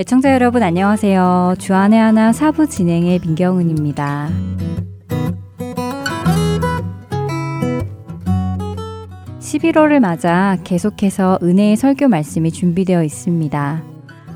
[0.00, 1.56] 애청자 여러분 안녕하세요.
[1.58, 4.28] 주안의 하나 사부 진행의 민경은입니다.
[9.40, 13.82] 11월을 맞아 계속해서 은혜의 설교 말씀이 준비되어 있습니다.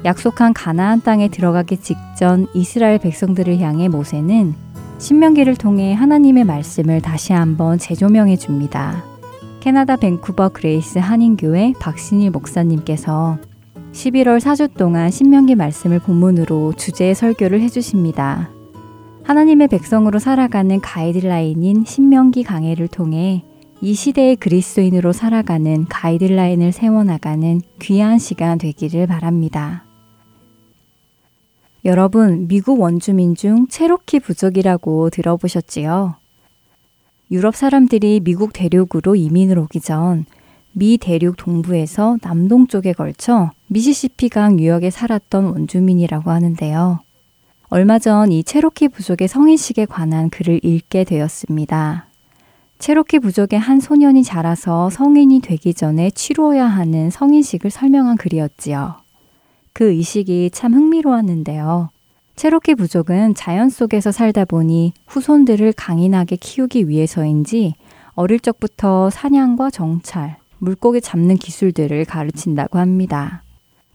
[0.05, 4.55] 약속한 가나안 땅에 들어가기 직전 이스라엘 백성들을 향해 모세는
[4.99, 9.05] 신명기를 통해 하나님의 말씀을 다시 한번 재조명해 줍니다.
[9.61, 13.39] 캐나다 밴쿠버 그레이스 한인교회 박신일 목사님께서
[13.93, 18.51] 11월 4주 동안 신명기 말씀을 본문으로 주제의 설교를 해주십니다.
[19.23, 23.45] 하나님의 백성으로 살아가는 가이드라인인 신명기 강해를 통해
[23.83, 29.85] 이 시대의 그리스도인으로 살아가는 가이드라인을 세워나가는 귀한 시간 되기를 바랍니다.
[31.85, 36.15] 여러분, 미국 원주민 중 체로키 부족이라고 들어보셨지요?
[37.31, 40.25] 유럽 사람들이 미국 대륙으로 이민을 오기 전
[40.73, 47.01] 미 대륙 동부에서 남동쪽에 걸쳐 미시시피강 유역에 살았던 원주민이라고 하는데요.
[47.69, 52.07] 얼마 전 이 체로키 부족의 성인식에 관한 글을 읽게 되었습니다.
[52.79, 58.97] 체로키 부족의 한 소년이 자라서 성인이 되기 전에 치루어야 하는 성인식을 설명한 글이었지요.
[59.73, 61.91] 그 의식이 참 흥미로웠는데요.
[62.35, 67.75] 체로키 부족은 자연 속에서 살다 보니 후손들을 강인하게 키우기 위해서인지
[68.15, 73.43] 어릴 적부터 사냥과 정찰, 물고기 잡는 기술들을 가르친다고 합니다.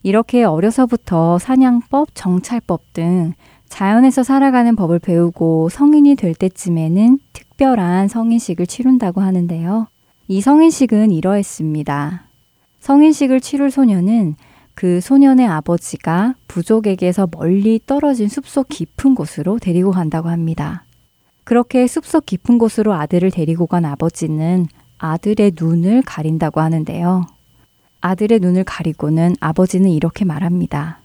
[0.02, 3.32] 이렇게 어려서부터 사냥법, 정찰법 등
[3.70, 9.86] 자연에서 살아가는 법을 배우고 성인이 될 때쯤에는 특별한 성인식을 치룬다고 하는데요.
[10.28, 12.24] 이 성인식은 이러했습니다.
[12.80, 14.36] 성인식을 치룰 소년은
[14.74, 20.84] 그 소년의 아버지가 부족에게서 멀리 떨어진 숲속 깊은 곳으로 데리고 간다고 합니다.
[21.44, 24.66] 그렇게 숲속 깊은 곳으로 아들을 데리고 간 아버지는
[24.98, 27.26] 아들의 눈을 가린다고 하는데요.
[28.00, 31.00] 아들의 눈을 가리고는 아버지는 이렇게 말합니다.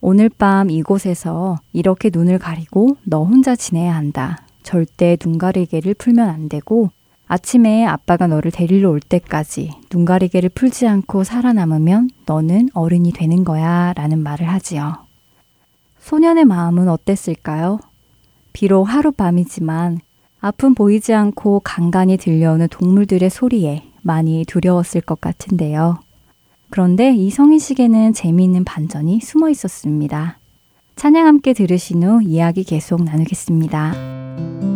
[0.00, 4.46] 오늘 밤 이곳에서 이렇게 눈을 가리고 너 혼자 지내야 한다.
[4.62, 6.90] 절대 눈 가리개를 풀면 안 되고
[7.26, 13.92] 아침에 아빠가 너를 데리러 올 때까지 눈 가리개를 풀지 않고 살아남으면 너는 어른이 되는 거야
[13.94, 15.06] 라는 말을 하지요.
[16.00, 17.78] 소년의 마음은 어땠을까요?
[18.52, 20.00] 비록 하룻밤이지만
[20.44, 26.00] 아픔 보이지 않고 간간히 들려오는 동물들의 소리에 많이 두려웠을 것 같은데요.
[26.68, 30.38] 그런데 이 성인식에는 재미있는 반전이 숨어 있었습니다.
[30.96, 34.71] 찬양 함께 들으신 후 이야기 계속 나누겠습니다.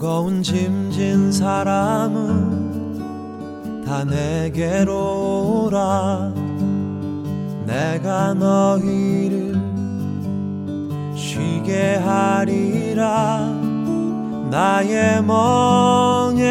[0.00, 2.64] 무거운 짐진 사람은
[3.84, 6.32] 다 내게로 오라.
[7.66, 9.60] 내가 너희를
[11.14, 13.40] 쉬게 하리라.
[14.50, 16.48] 나의 멍에는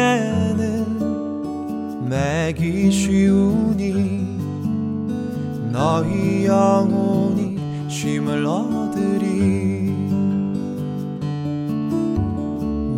[2.08, 4.38] 매기 쉬우니
[5.72, 9.79] 너희 영혼이 쉼을 얻으리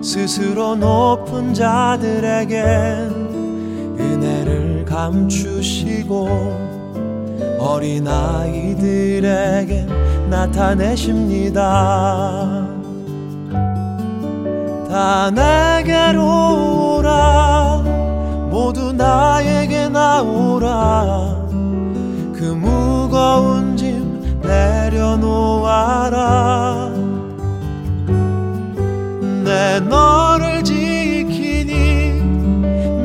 [0.00, 2.62] 스스로 높은 자들에게
[3.98, 6.28] 은혜를 감추시고
[7.58, 8.76] 어린아이들에게
[10.30, 11.62] 나타내십니다
[14.92, 17.82] 다 내게로 오라.
[18.50, 21.34] 모두 나에게 나오라.
[22.34, 25.30] 그 무거운 짐 내려놓아라.
[29.42, 32.20] 내 너를 지키니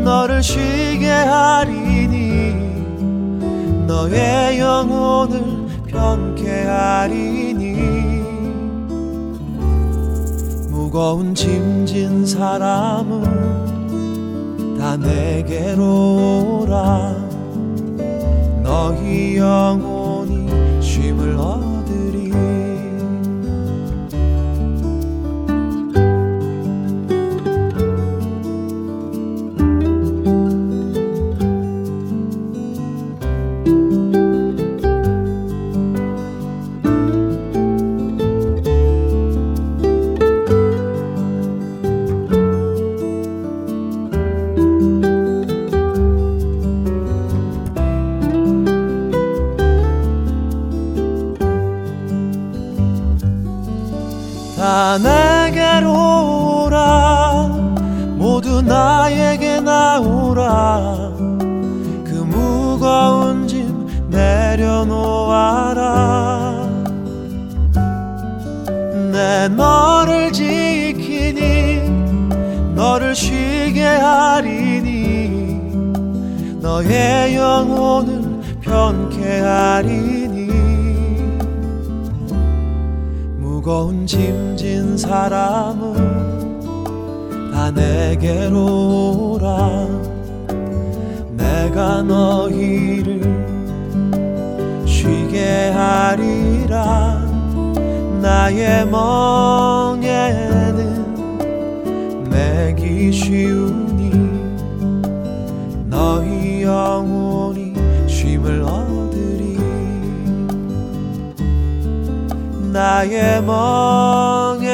[0.03, 2.53] 너를 쉬게 하리니
[3.87, 7.46] 너의 영혼을 편케 하리니
[10.97, 13.21] 무거운 짐진 사람은
[14.79, 17.15] 다 내게로 오라.
[18.63, 19.96] 너희 영혼
[85.07, 85.93] 사람은
[87.53, 89.87] 다 내게로 오라.
[91.31, 93.21] 내가 너희를
[94.85, 97.25] 쉬게 하리라.
[98.21, 99.96] 나의 멍
[112.77, 114.67] 나의 멍에는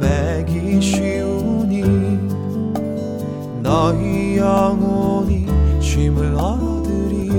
[0.00, 1.82] 매기 쉬우니
[3.62, 5.46] 너희 영혼이
[5.80, 7.30] 쉼을 얻으리.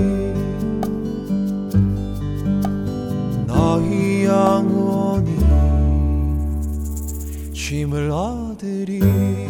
[3.46, 5.36] 너희 영혼이
[7.52, 9.45] 쉼을 얻으리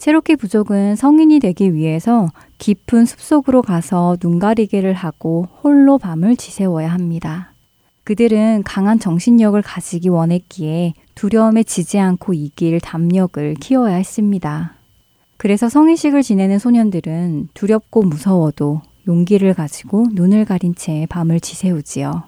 [0.00, 2.26] 체로키 부족은 성인이 되기 위해서
[2.56, 7.52] 깊은 숲속으로 가서 눈 가리개를 하고 홀로 밤을 지새워야 합니다.
[8.04, 14.72] 그들은 강한 정신력을 가지기 원했기에 두려움에 지지 않고 이길 담력을 키워야 했습니다.
[15.36, 22.22] 그래서 성인식을 지내는 소년들은 두렵고 무서워도 용기를 가지고 눈을 가린 채 밤을 지새우지요.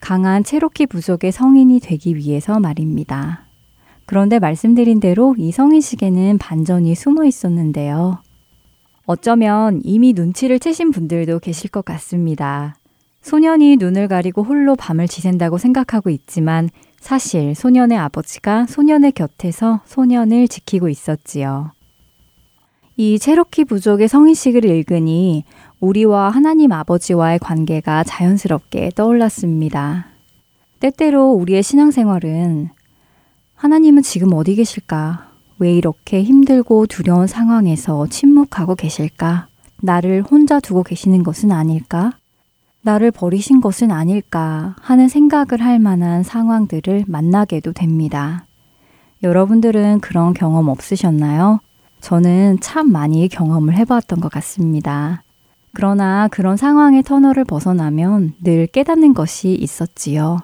[0.00, 3.51] 강한 체로키 부족의 성인이 되기 위해서 말입니다.
[4.12, 8.18] 그런데 말씀드린 대로 이 성인식에는 반전이 숨어 있었는데요.
[9.06, 12.76] 어쩌면 이미 눈치를 채신 분들도 계실 것 같습니다.
[13.22, 16.68] 소년이 눈을 가리고 홀로 밤을 지샌다고 생각하고 있지만
[17.00, 21.72] 사실 소년의 아버지가 소년의 곁에서 소년을 지키고 있었지요.
[22.98, 25.44] 이 체로키 부족의 성인식을 읽으니
[25.80, 30.08] 우리와 하나님 아버지와의 관계가 자연스럽게 떠올랐습니다.
[30.80, 32.81] 때때로 우리의 신앙생활은
[33.62, 35.28] 하나님은 지금 어디 계실까?
[35.60, 39.46] 왜 이렇게 힘들고 두려운 상황에서 침묵하고 계실까?
[39.80, 42.10] 나를 혼자 두고 계시는 것은 아닐까?
[42.80, 48.46] 나를 버리신 것은 아닐까 하는 생각을 할 만한 상황들을 만나게도 됩니다.
[49.22, 51.60] 여러분들은 그런 경험 없으셨나요?
[52.00, 55.22] 저는 참 많이 경험을 해봤던 것 같습니다.
[55.72, 60.40] 그러나 그런 상황의 터널을 벗어나면 늘 깨닫는 것이 있었지요.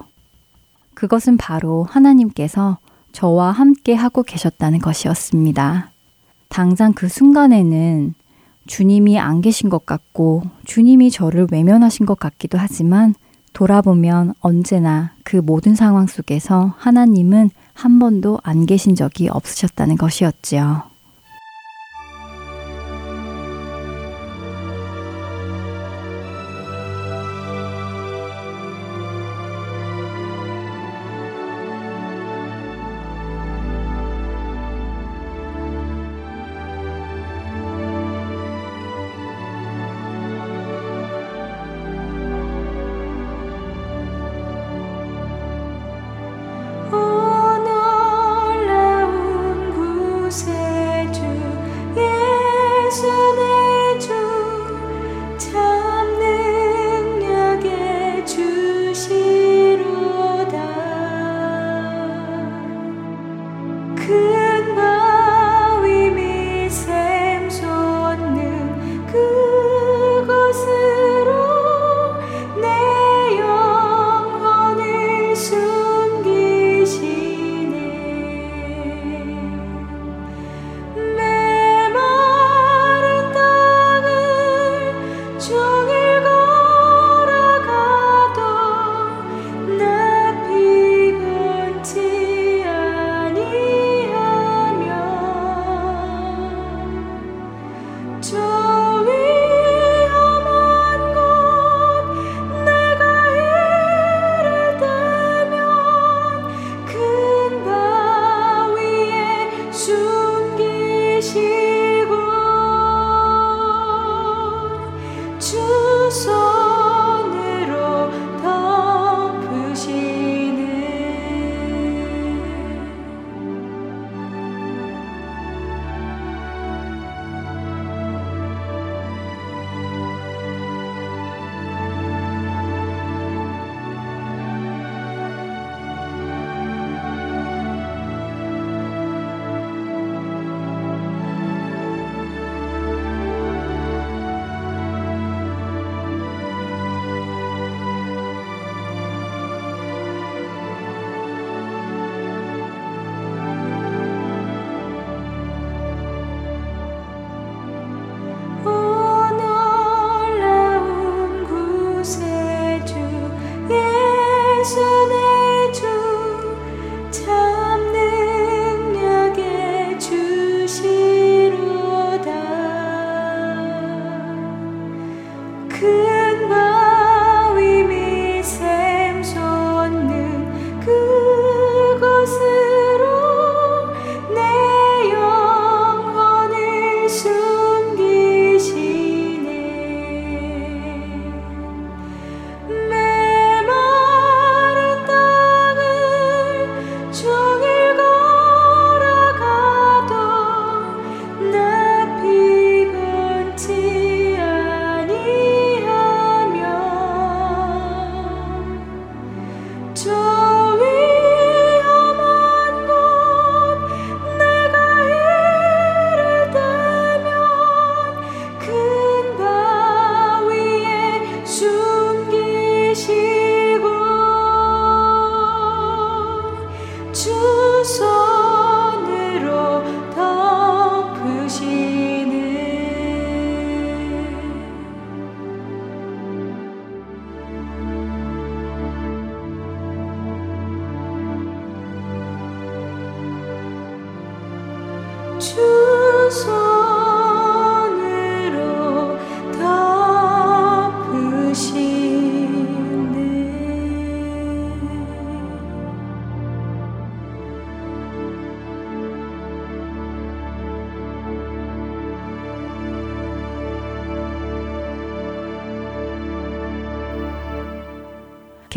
[0.93, 2.77] 그것은 바로 하나님께서
[3.11, 5.91] 저와 함께 하고 계셨다는 것이었습니다.
[6.49, 8.13] 당장 그 순간에는
[8.67, 13.15] 주님이 안 계신 것 같고 주님이 저를 외면하신 것 같기도 하지만
[13.53, 20.88] 돌아보면 언제나 그 모든 상황 속에서 하나님은 한 번도 안 계신 적이 없으셨다는 것이었지요.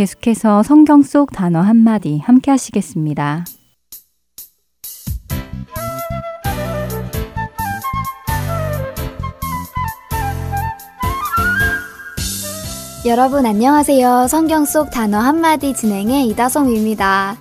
[0.02, 3.44] 계속해서 성경 속 단어 한마디 함께 하시겠습니다.
[13.06, 14.26] 여러분 안녕하세요.
[14.26, 17.36] 성경 속 단어 한마디 진행의 이다솜입니다.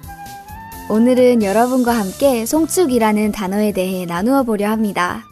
[0.92, 5.24] 오늘은 여러분과 함께 송축이라는 단어에 대해 나누어 보려 합니다.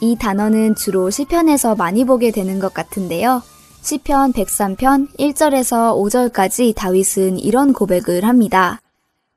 [0.00, 3.42] 이 단어는 주로 시편에서 많이 보게 되는 것 같은데요.
[3.80, 8.80] 시편 103편 1절에서 5절까지 다윗은 이런 고백을 합니다.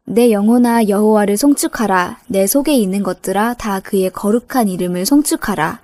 [0.03, 2.19] 내 영혼아 여호와를 송축하라.
[2.27, 5.81] 내 속에 있는 것들아 다 그의 거룩한 이름을 송축하라.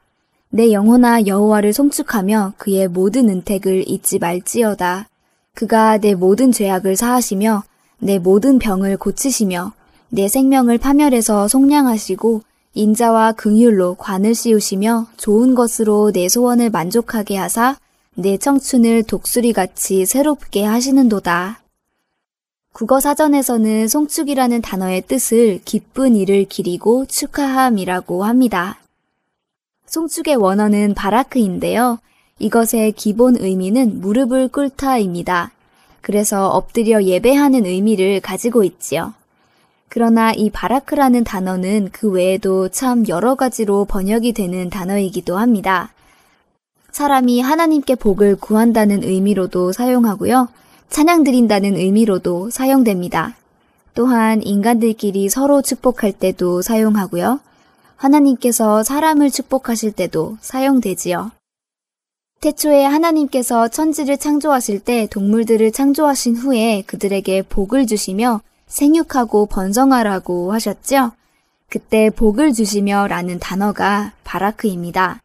[0.50, 5.08] 내 영혼아 여호와를 송축하며 그의 모든 은택을 잊지 말지어다.
[5.54, 7.64] 그가 내 모든 죄악을 사하시며
[8.00, 9.72] 내 모든 병을 고치시며
[10.10, 12.42] 내 생명을 파멸해서 속량하시고
[12.74, 17.78] 인자와 긍휼로 관을 씌우시며 좋은 것으로 내 소원을 만족하게 하사
[18.20, 21.62] 내 청춘을 독수리같이 새롭게 하시는도다.
[22.74, 28.80] 국어 사전에서는 송축이라는 단어의 뜻을 기쁜 일을 기리고 축하함이라고 합니다.
[29.86, 32.00] 송축의 원어는 바라크인데요.
[32.40, 35.52] 이것의 기본 의미는 무릎을 꿇다입니다.
[36.02, 39.14] 그래서 엎드려 예배하는 의미를 가지고 있지요.
[39.90, 45.94] 그러나 이 바라크라는 단어는 그 외에도 참 여러 가지로 번역이 되는 단어이기도 합니다.
[46.98, 50.48] 사람이 하나님께 복을 구한다는 의미로도 사용하고요.
[50.89, 53.36] 찬양 드린다는 의미로도 사용됩니다.
[53.94, 57.39] 또한 인간들끼리 서로 축복할 때도 사용하고요.
[57.98, 61.30] 하나님께서 사람을 축복하실 때도 사용되지요.
[62.42, 71.12] 태초에 하나님께서 천지를 창조하실 때 동물들을 창조하신 후에 그들에게 복을 주시며 생육하고 번성하라고 하셨죠?
[71.70, 75.22] 그때 복을 주시며 라는 단어가 바라크입니다.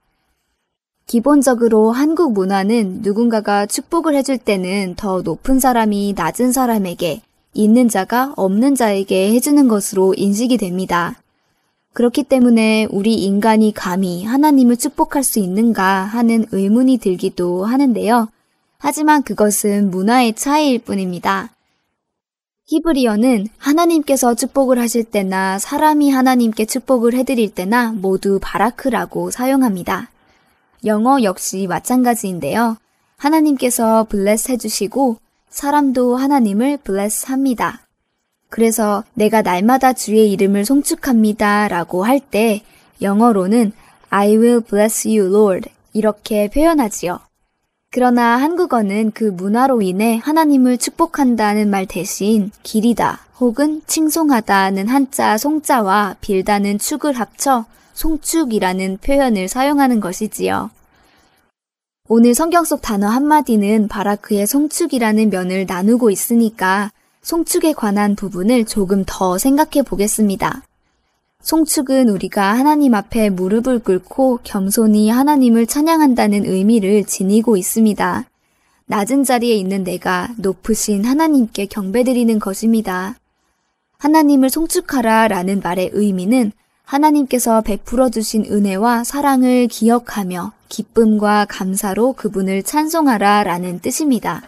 [1.13, 7.21] 기본적으로 한국 문화는 누군가가 축복을 해줄 때는 더 높은 사람이 낮은 사람에게,
[7.53, 11.21] 있는 자가 없는 자에게 해주는 것으로 인식이 됩니다.
[11.93, 18.29] 그렇기 때문에 우리 인간이 감히 하나님을 축복할 수 있는가 하는 의문이 들기도 하는데요.
[18.79, 21.51] 하지만 그것은 문화의 차이일 뿐입니다.
[22.69, 30.12] 히브리어는 하나님께서 축복을 하실 때나 사람이 하나님께 축복을 해드릴 때나 모두 바라크라고 사용합니다.
[30.85, 32.77] 영어 역시 마찬가지인데요.
[33.17, 35.17] 하나님께서 블레스 해주시고
[35.49, 37.83] 사람도 하나님을 블레스 합니다.
[38.49, 42.63] 그래서 내가 날마다 주의 이름을 송축합니다 라고 할 때
[43.01, 43.73] 영어로는
[44.11, 47.19] I will bless you, Lord 이렇게 표현하지요.
[47.91, 56.79] 그러나 한국어는 그 문화로 인해 하나님을 축복한다는 말 대신 길이다 혹은 칭송하다는 한자 송자와 빌다는
[56.79, 60.71] 축을 합쳐 송축이라는 표현을 사용하는 것이지요.
[62.09, 66.91] 오늘 성경 속 단어 한마디는 바라크의 송축이라는 면을 나누고 있으니까
[67.23, 70.63] 송축에 관한 부분을 조금 더 생각해 보겠습니다.
[71.43, 78.25] 송축은 우리가 하나님 앞에 무릎을 꿇고 겸손히 하나님을 찬양한다는 의미를 지니고 있습니다.
[78.87, 83.17] 낮은 자리에 있는 내가 높으신 하나님께 경배드리는 것입니다.
[83.99, 86.53] 하나님을 송축하라 라는 말의 의미는
[86.93, 94.43] 하나님께서 베풀어 주신 은혜와 사랑을 기억하며 기쁨과 감사로 그분을 찬송하라 라는 뜻입니다.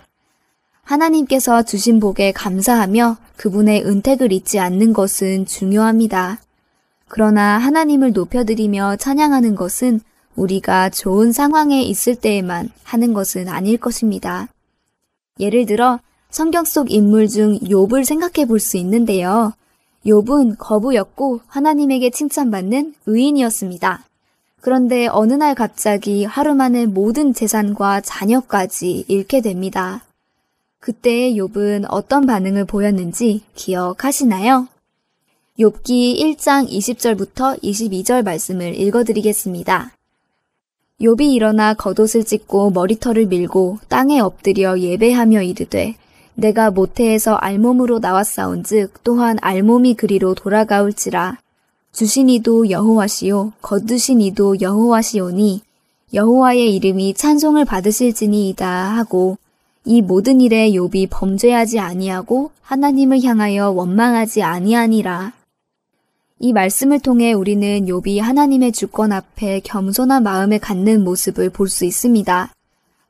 [0.82, 6.38] 하나님께서 주신 복에 감사하며 그분의 은택을 잊지 않는 것은 중요합니다.
[7.08, 10.00] 그러나 하나님을 높여드리며 찬양하는 것은
[10.36, 14.48] 우리가 좋은 상황에 있을 때에만 하는 것은 아닐 것입니다.
[15.40, 15.98] 예를 들어
[16.28, 19.54] 성경 속 인물 중 욥을 생각해 볼 수 있는데요.
[20.06, 24.04] 욥은 거부였고 하나님에게 칭찬받는 의인이었습니다.
[24.60, 30.04] 그런데 어느 날 갑자기 하루 만에 모든 재산과 자녀까지 잃게 됩니다.
[30.80, 34.68] 그때 욥은 어떤 반응을 보였는지 기억하시나요?
[35.58, 39.92] 욥기 1장 20절부터 22절 말씀을 읽어드리겠습니다.
[41.00, 45.96] 욥이 일어나 겉옷을 찢고 머리털을 밀고 땅에 엎드려 예배하며 이르되
[46.34, 51.38] 내가 모태에서 알몸으로 나왔사온즉 또한 알몸이 그리로 돌아가올지라
[51.92, 55.62] 주신 이도 여호와시요 거두신 이도 여호와시오니
[56.12, 59.38] 여호와의 이름이 찬송을 받으실지니이다 하고
[59.84, 65.32] 이 모든 일에 욥이 범죄하지 아니하고 하나님을 향하여 원망하지 아니하니라.
[66.38, 72.50] 이 말씀을 통해 우리는 욥이 하나님의 주권 앞에 겸손한 마음을 갖는 모습을 볼 수 있습니다.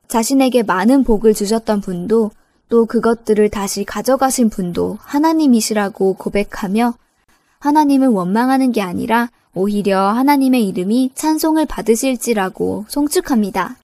[0.09, 2.31] 자신에게 많은 복을 주셨던 분도
[2.69, 6.93] 또 그것들을 다시 가져가신 분도 하나님이시라고 고백하며
[7.59, 13.77] 하나님을 원망하는 게 아니라 오히려 하나님의 이름이 찬송을 받으실지라고 송축합니다.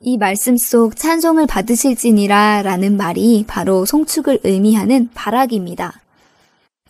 [0.00, 6.00] 이 말씀 속 찬송을 받으실지니라 라는 말이 바로 송축을 의미하는 바락입니다.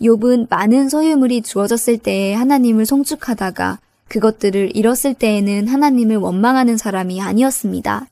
[0.00, 8.06] 욥은 많은 소유물이 주어졌을 때에 하나님을 송축하다가 그것들을 잃었을 때에는 하나님을 원망하는 사람이 아니었습니다.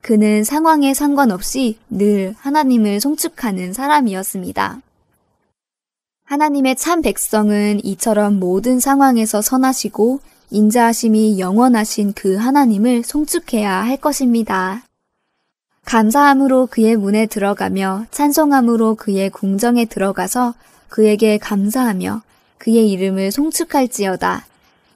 [0.00, 4.80] 그는 상황에 상관없이 늘 하나님을 송축하는 사람이었습니다.
[6.24, 14.82] 하나님의 참 백성은 이처럼 모든 상황에서 선하시고 인자하심이 영원하신 그 하나님을 송축해야 할 것입니다.
[15.84, 20.54] 감사함으로 그의 문에 들어가며 찬송함으로 그의 궁정에 들어가서
[20.88, 22.22] 그에게 감사하며
[22.58, 24.46] 그의 이름을 송축할지어다.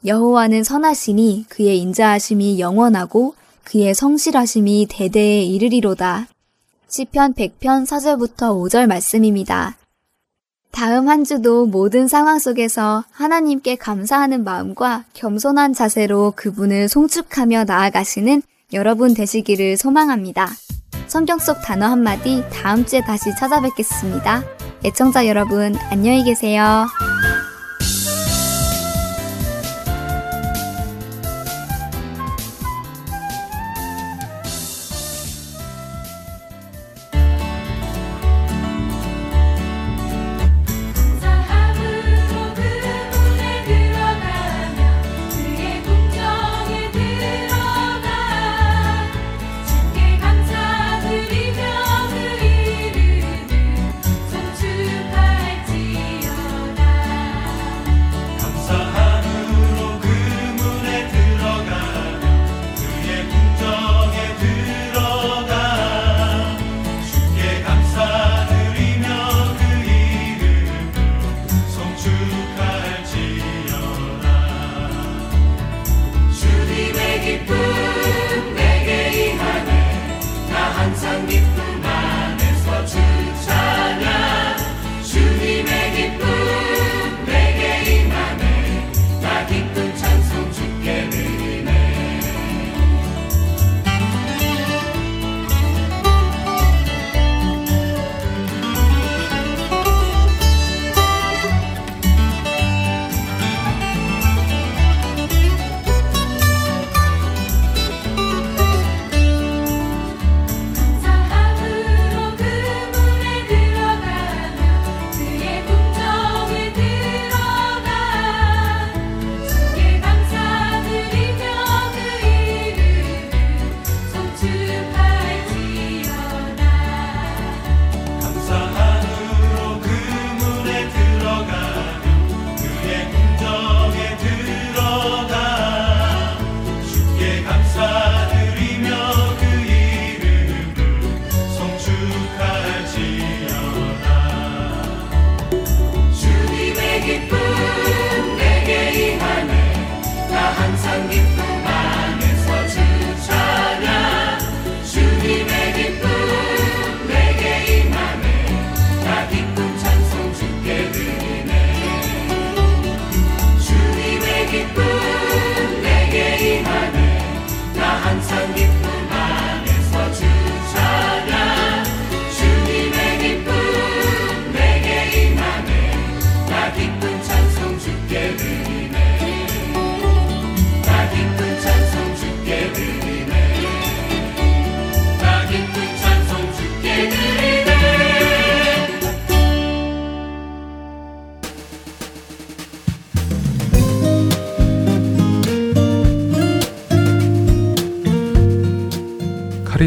[0.07, 3.35] 여호와는 선하시니 그의 인자하심이 영원하고
[3.65, 6.29] 그의 성실하심이 대대에 이르리로다.
[6.89, 9.77] 시편 100편 4절부터 5절 말씀입니다.
[10.71, 19.15] 다음 한 주도 모든 상황 속에서 하나님께 감사하는 마음과 겸손한 자세로 그분을 송축하며 나아가시는 여러분
[19.15, 20.51] 되시기를 소망합니다.
[21.07, 24.43] 성경 속 단어 한마디 다음 주에 다시 찾아뵙겠습니다.
[24.85, 26.87] 애청자 여러분, 안녕히 계세요.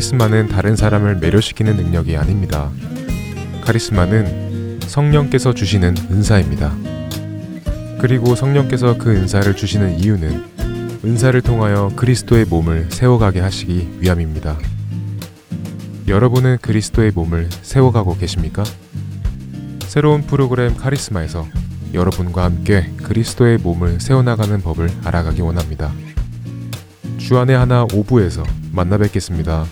[0.07, 2.71] 카리스마는 다른 사람을 매료시키는 능력이 아닙니다.
[3.61, 6.71] 카리스마는 성령께서 주시는 은사입니다.
[7.99, 10.45] 그리고 성령께서 그 은사를 주시는 이유는
[11.03, 14.57] 은사를 통하여 그리스도의 몸을 세워가게 하시기 위함입니다.
[16.07, 18.63] 여러분은 그리스도의 몸을 세워가고 계십니까?
[19.87, 21.45] 새로운 프로그램 카리스마에서
[21.93, 25.91] 여러분과 함께 그리스도의 몸을 세워나가는 법을 알아가기 원합니다.
[27.17, 29.65] 주안의 하나 오부에서 만나 뵙겠습니다.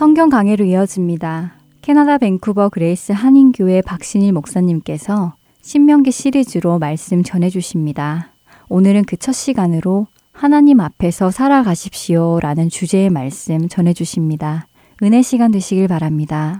[0.00, 1.58] 성경 강해로 이어집니다.
[1.82, 8.32] 캐나다 밴쿠버 그레이스 한인교회 박신일 목사님께서 신명기 시리즈로 말씀 전해주십니다.
[8.70, 14.68] 오늘은 그 첫 시간으로 하나님 앞에서 살아가십시오 라는 주제의 말씀 전해주십니다.
[15.02, 16.58] 은혜 시간 되시길 바랍니다.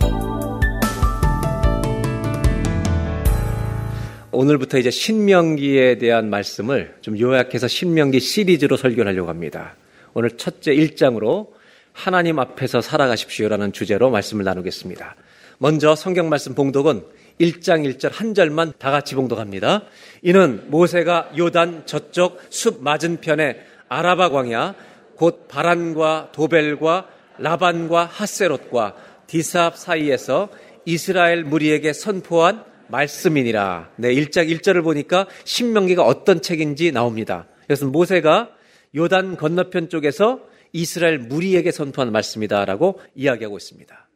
[4.33, 9.77] 오늘부터 이제 신명기에 대한 말씀을 좀 요약해서 신명기 시리즈로 설교하려고 합니다.
[10.13, 11.59] 오늘 첫째 1장으로
[12.01, 15.17] 하나님 앞에서 살아가십시오라는 주제로 말씀을 나누겠습니다.
[15.59, 17.05] 먼저 성경 말씀 봉독은
[17.39, 19.83] 1장 1절 한 절만 다 같이 봉독합니다.
[20.23, 23.61] 이는 모세가 요단 저쪽 숲 맞은편에
[23.91, 24.75] 아라바 광야
[25.17, 30.49] 곧 바란과 도벨과 라반과 하세롯과 디삽 사이에서
[30.87, 33.91] 이스라엘 무리에게 선포한 말씀이니라.
[33.97, 37.47] 네, 1장 1절을 보니까 신명기가 어떤 책인지 나옵니다.
[37.67, 38.49] 그래서 모세가
[38.97, 44.09] 요단 건너편 쪽에서 이스라엘 무리에게 선포한 말씀이다라고 이야기하고 있습니다.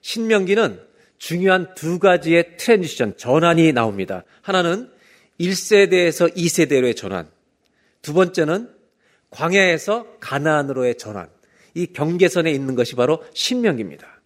[0.00, 0.80] 신명기는
[1.18, 4.24] 중요한 두 가지의 transition, 전환이 나옵니다.
[4.42, 4.90] 하나는
[5.40, 7.28] 1세대에서 2세대로의 전환.
[8.02, 8.70] 두 번째는
[9.30, 11.28] 광야에서 가나안으로의 전환.
[11.74, 14.20] 이 경계선에 있는 것이 바로 신명기입니다.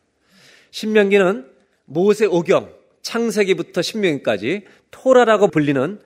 [0.71, 1.51] 신명기는
[1.85, 6.01] 모세 오경, 창세기부터 신명기까지 토라라고 불리는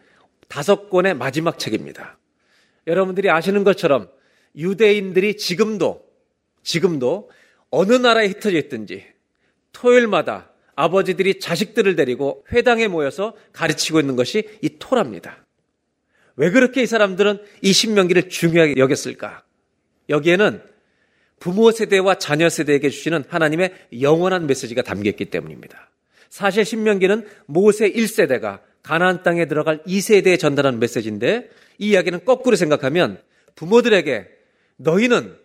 [0.49, 2.19] 다섯 권의 마지막 책입니다.
[2.87, 4.09] 여러분들이 아시는 것처럼
[4.57, 6.05] 유대인들이 지금도
[6.63, 7.31] 지금도
[7.71, 9.05] 어느 나라에 흩어져 있든지
[9.73, 15.45] 토요일마다 아버지들이 자식들을 데리고 회당에 모여서 가르치고 있는 것이 이 토라입니다.
[16.37, 19.43] 왜 그렇게 이 사람들은 이 신명기를 중요하게 여겼을까?
[20.09, 20.63] 여기에는
[21.41, 25.91] 부모 세대와 자녀 세대에게 주시는 하나님의 영원한 메시지가 담겨 있기 때문입니다.
[26.29, 33.21] 사실 신명기는 모세 1세대가 가나안 땅에 들어갈 2세대에 전달하는 메시지인데 이 이야기는 거꾸로 생각하면
[33.55, 34.36] 부모들에게
[34.77, 35.37] 너희는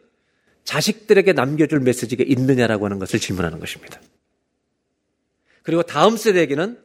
[0.64, 4.00] 자식들에게 남겨줄 메시지가 있느냐라고 하는 것을 질문하는 것입니다.
[5.64, 6.78] 그리고 다음 세대에게는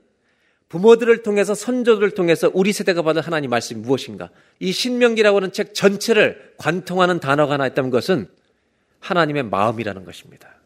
[0.69, 4.31] 부모들을 통해서 선조들을 통해서 우리 세대가 받은 하나님 말씀이 무엇인가?
[4.59, 8.29] 이 신명기라고 하는 책 전체를 관통하는 단어가 하나 있다는 것은
[9.01, 10.57] 하나님의 마음이라는 것입니다.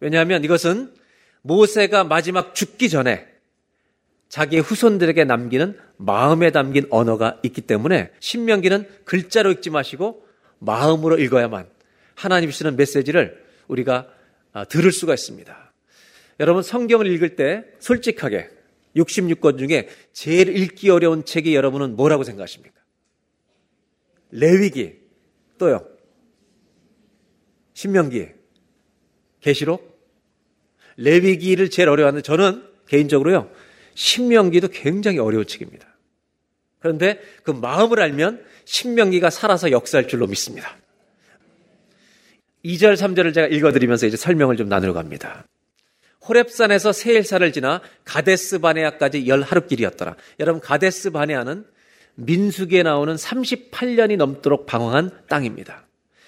[0.00, 0.92] 왜냐하면 이것은
[1.42, 3.26] 모세가 마지막 죽기 전에
[4.28, 10.21] 자기의 후손들에게 남기는 마음에 담긴 언어가 있기 때문에 신명기는 글자로 읽지 마시고
[10.64, 11.68] 마음으로 읽어야만
[12.14, 14.08] 하나님 주시는 메시지를 우리가
[14.52, 15.72] 아, 들을 수가 있습니다.
[16.40, 18.48] 여러분 성경을 읽을 때 솔직하게
[18.96, 22.80] 66권 중에 제일 읽기 어려운 책이 여러분은 뭐라고 생각하십니까?
[24.30, 24.98] 레위기
[25.58, 25.86] 또요.
[27.74, 28.28] 신명기
[29.40, 29.92] 계시록
[30.96, 33.50] 레위기를 제일 어려워하는데 저는 개인적으로요.
[33.94, 35.91] 신명기도 굉장히 어려운 책입니다.
[36.82, 40.76] 그런데 그 마음을 알면 신명기가 살아서 역사할 줄로 믿습니다.
[42.64, 45.44] 2절, 3절을 제가 읽어드리면서 이제 설명을 좀 나누려 갑니다.
[46.22, 50.16] 호랩산에서 세일사를 지나 가데스 바네아까지 열 하루 길이었더라.
[50.38, 51.64] 여러분 가데스 바네아는
[52.14, 55.86] 민수기에 나오는 38년이 넘도록 방황한 땅입니다.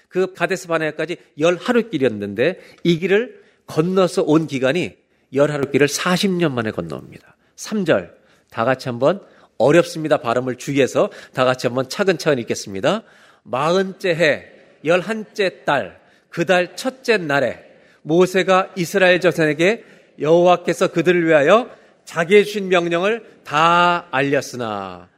[0.08, 4.96] 그 가데스 바네아까지 열 하루 길이었는데 이 길을 건너서 온 기간이
[5.34, 7.36] 열 하루 길을 40년 만에 건너옵니다.
[7.56, 8.12] 3절
[8.50, 9.20] 다 같이 한번
[9.58, 10.18] 어렵습니다.
[10.18, 13.02] 발음을 주의해서 다 같이 한번 차근차근 읽겠습니다.
[13.42, 14.48] 마흔째 해
[14.84, 17.64] 열한째 달 그 달 첫째 날에
[18.02, 19.84] 모세가 이스라엘 자손에게
[20.18, 21.70] 여호와께서 그들을 위하여
[22.04, 25.08] 자기의 주신 명령을 다 알렸으나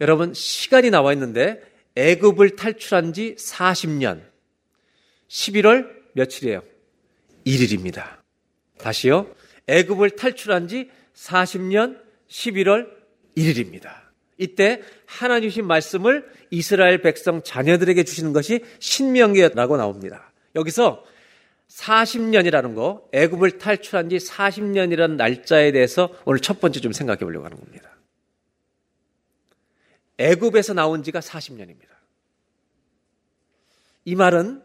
[0.00, 1.60] 여러분 시간이 나와 있는데
[1.94, 4.22] 애굽을 탈출한 지 40년
[5.28, 6.62] 11월 며칠이에요?
[7.46, 8.16] 1일입니다.
[8.78, 9.26] 다시요.
[9.66, 11.98] 애굽을 탈출한 지 40년
[12.30, 12.88] 11월
[13.36, 14.06] 1일입니다.
[14.38, 20.32] 이때 하나님 주신 말씀을 이스라엘 백성 자녀들에게 주시는 것이 신명기라고 나옵니다.
[20.54, 21.04] 여기서
[21.68, 27.58] 40년이라는 거, 애굽을 탈출한 지 40년이라는 날짜에 대해서 오늘 첫 번째 좀 생각해 보려고 하는
[27.58, 27.90] 겁니다.
[30.18, 31.88] 애굽에서 나온 지가 40년입니다.
[34.04, 34.62] 이 말은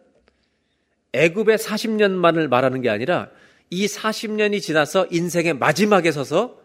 [1.14, 3.30] 애굽의 40년만을 말하는 게 아니라
[3.70, 6.61] 이 40년이 지나서 인생의 마지막에 서서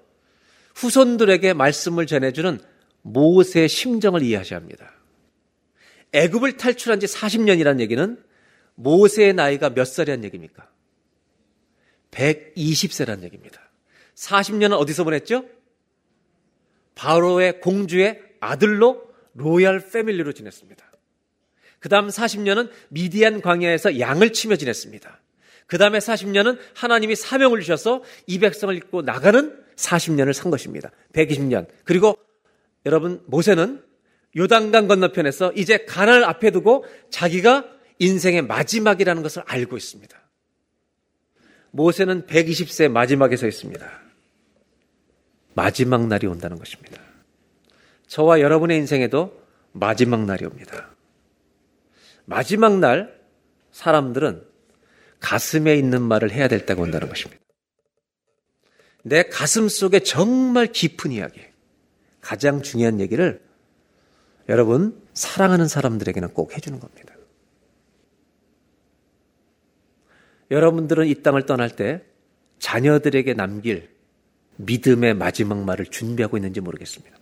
[0.76, 2.60] 후손들에게 말씀을 전해주는
[3.02, 4.92] 모세의 심정을 이해하셔야 합니다.
[6.12, 8.22] 애굽을 탈출한 지 40년이라는 얘기는
[8.74, 10.68] 모세의 나이가 몇 살이란 얘기입니까?
[12.10, 13.60] 120세란 얘기입니다.
[14.14, 15.46] 40년은 어디서 보냈죠?
[16.94, 19.02] 바로의 공주의 아들로
[19.34, 20.84] 로얄 패밀리로 지냈습니다.
[21.78, 25.20] 그 다음 40년은 미디안 광야에서 양을 치며 지냈습니다.
[25.66, 30.90] 그 다음에 40년은 하나님이 사명을 주셔서 이 백성을 입고 나가는 40년을 산 것입니다.
[31.12, 31.66] 120년.
[31.84, 32.16] 그리고
[32.84, 33.82] 여러분 모세는
[34.36, 37.64] 요단강 건너편에서 이제 가나을 앞에 두고 자기가
[37.98, 40.16] 인생의 마지막이라는 것을 알고 있습니다.
[41.70, 43.86] 모세는 120세 마지막에 서 있습니다.
[45.54, 47.00] 마지막 날이 온다는 것입니다.
[48.06, 50.90] 저와 여러분의 인생에도 마지막 날이 옵니다.
[52.24, 53.18] 마지막 날
[53.72, 54.42] 사람들은
[55.20, 57.45] 가슴에 있는 말을 해야 될 때가 온다는 것입니다.
[59.06, 61.40] 내 가슴 속에 정말 깊은 이야기,
[62.20, 63.40] 가장 중요한 얘기를
[64.48, 67.14] 여러분 사랑하는 사람들에게는 꼭 해주는 겁니다.
[70.50, 72.02] 여러분들은 이 땅을 떠날 때
[72.58, 73.94] 자녀들에게 남길
[74.56, 77.16] 믿음의 마지막 말을 준비하고 있는지 모르겠습니다.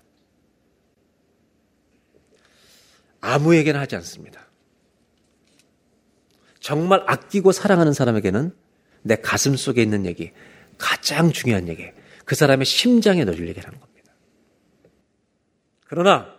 [3.21, 4.49] 아무에게나 하지 않습니다.
[6.61, 8.57] 정말 아끼고 사랑하는 사람에게는
[9.03, 10.33] 내 가슴 속에 있는 얘기,
[10.79, 11.91] 가장 중요한 얘기,
[12.25, 14.15] 그 사람의 심장에 넣을 얘기라는 겁니다.
[15.87, 16.35] 그러나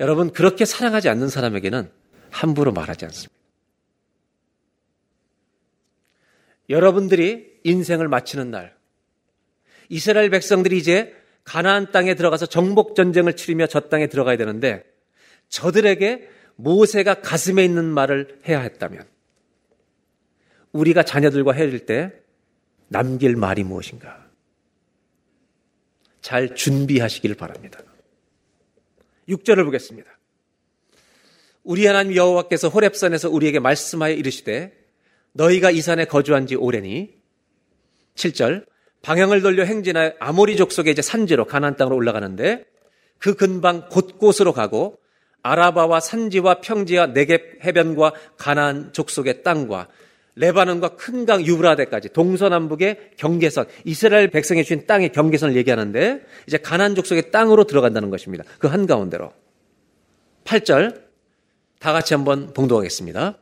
[0.00, 1.90] 여러분 그렇게 사랑하지 않는 사람에게는
[2.30, 3.34] 함부로 말하지 않습니다.
[6.68, 8.76] 여러분들이 인생을 마치는 날,
[9.88, 14.84] 이스라엘 백성들이 이제 가나안 땅에 들어가서 정복 전쟁을 치르며 저 땅에 들어가야 되는데
[15.50, 19.04] 저들에게 모세가 가슴에 있는 말을 해야 했다면
[20.72, 22.12] 우리가 자녀들과 헤어질 때
[22.94, 24.24] 남길 말이 무엇인가?
[26.20, 27.80] 잘 준비하시기를 바랍니다.
[29.28, 30.16] 6절을 보겠습니다.
[31.64, 34.72] 우리 하나님 여호와께서 호렙산에서 우리에게 말씀하여 이르시되
[35.32, 37.12] 너희가 이 산에 거주한 지 오래니
[38.14, 38.64] 7절
[39.02, 42.64] 방향을 돌려 행진하여 아모리 족속의 이제 산지로 가나안 땅으로 올라가는데
[43.18, 45.00] 그 근방 곳곳으로 가고
[45.42, 49.88] 아라바와 산지와 평지와 네겝 해변과 가나안 족속의 땅과
[50.36, 57.30] 레바논과 큰 강 유브라데까지 동서남북의 경계선 이스라엘 백성이 주신 땅의 경계선을 얘기하는데 이제 가나안 족속의
[57.30, 58.44] 땅으로 들어간다는 것입니다.
[58.58, 59.32] 그 한가운데로
[60.44, 61.02] 8절
[61.78, 63.38] 다 같이 한번 봉독하겠습니다.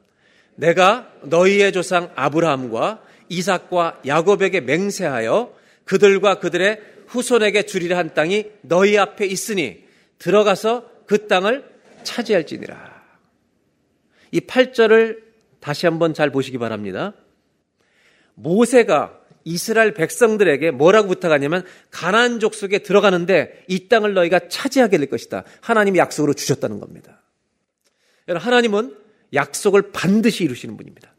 [0.56, 9.26] 내가 너희의 조상 아브라함과 이삭과 야곱에게 맹세하여 그들과 그들의 후손에게 주리라 한 땅이 너희 앞에
[9.26, 9.84] 있으니
[10.18, 11.64] 들어가서 그 땅을
[12.04, 13.02] 차지할지니라.
[14.32, 15.31] 이 8절을
[15.62, 17.14] 다시 한번 잘 보시기 바랍니다.
[18.34, 25.44] 모세가 이스라엘 백성들에게 뭐라고 부탁하냐면 가나안 족속에 들어가는데 이 땅을 너희가 차지하게 될 것이다.
[25.60, 27.22] 하나님이 약속으로 주셨다는 겁니다.
[28.28, 28.96] 여러분 하나님은
[29.32, 31.14] 약속을 반드시 이루시는 분입니다.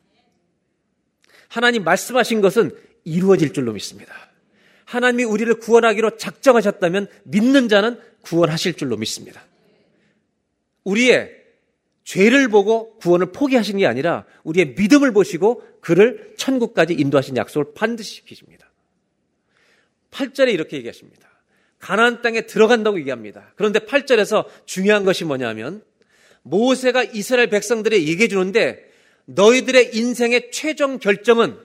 [1.48, 2.72] 하나님 말씀하신 것은
[3.06, 4.14] 이루어질 줄로 믿습니다.
[4.86, 9.44] 하나님이 우리를 구원하기로 작정하셨다면 믿는 자는 구원하실 줄로 믿습니다.
[10.84, 11.43] 우리의
[12.04, 18.70] 죄를 보고 구원을 포기하신 게 아니라 우리의 믿음을 보시고 그를 천국까지 인도하신 약속을 반드시 지키십니다.
[20.12, 21.30] 8절에 이렇게 얘기하십니다.
[21.80, 23.52] 가나안 땅에 들어간다고 얘기합니다.
[23.56, 25.84] 그런데 8절에서 중요한 것이 뭐냐면
[26.44, 28.92] 모세가 이스라엘 백성들에게 얘기해 주는데
[29.26, 31.58] 너희들의 인생의 최종 결정은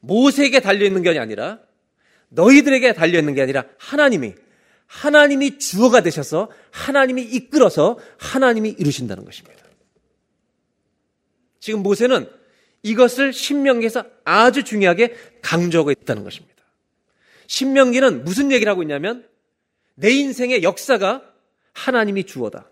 [0.00, 1.60] 모세에게 달려 있는 게 아니라
[2.28, 4.34] 너희들에게 달려 있는 게 아니라 하나님이
[4.92, 9.64] 하나님이 주어가 되셔서 하나님이 이끌어서 하나님이 이루신다는 것입니다.
[11.60, 12.28] 지금 모세는
[12.82, 16.62] 이것을 신명기에서 아주 중요하게 강조하고 있다는 것입니다.
[17.46, 19.26] 신명기는 무슨 얘기를 하고 있냐면
[19.94, 21.22] 내 인생의 역사가
[21.72, 22.70] 하나님이 주어다.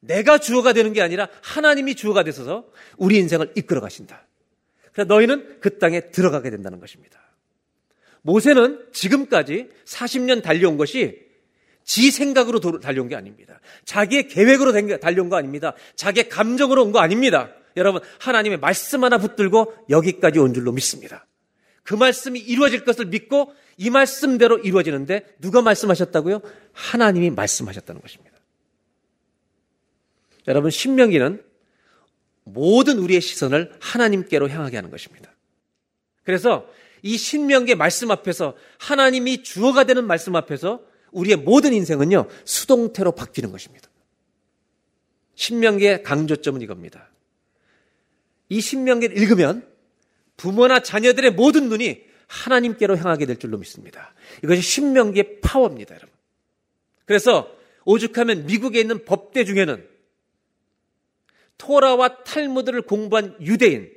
[0.00, 4.26] 내가 주어가 되는 게 아니라 하나님이 주어가 되셔서 우리 인생을 이끌어 가신다.
[4.92, 7.21] 그래서 너희는 그 땅에 들어가게 된다는 것입니다.
[8.22, 11.20] 모세는 지금까지 40년 달려온 것이
[11.84, 13.60] 지 생각으로 달려온 게 아닙니다.
[13.84, 15.74] 자기의 계획으로 달려온 거 아닙니다.
[15.96, 17.50] 자기의 감정으로 온 거 아닙니다.
[17.76, 21.26] 여러분, 하나님의 말씀 하나 붙들고 여기까지 온 줄로 믿습니다.
[21.82, 26.40] 그 말씀이 이루어질 것을 믿고 이 말씀대로 이루어지는데 누가 말씀하셨다고요?
[26.72, 28.38] 하나님이 말씀하셨다는 것입니다.
[30.46, 31.42] 여러분, 신명기는
[32.44, 35.32] 모든 우리의 시선을 하나님께로 향하게 하는 것입니다.
[36.24, 36.68] 그래서
[37.02, 43.90] 이 신명기의 말씀 앞에서 하나님이 주어가 되는 말씀 앞에서 우리의 모든 인생은요, 수동태로 바뀌는 것입니다.
[45.34, 47.10] 신명기의 강조점은 이겁니다.
[48.48, 49.66] 이 신명기를 읽으면
[50.36, 54.14] 부모나 자녀들의 모든 눈이 하나님께로 향하게 될 줄로 믿습니다.
[54.42, 56.10] 이것이 신명기의 파워입니다, 여러분.
[57.04, 59.86] 그래서 오죽하면 미국에 있는 법대 중에는
[61.58, 63.90] 토라와 탈무드를 공부한 유대인,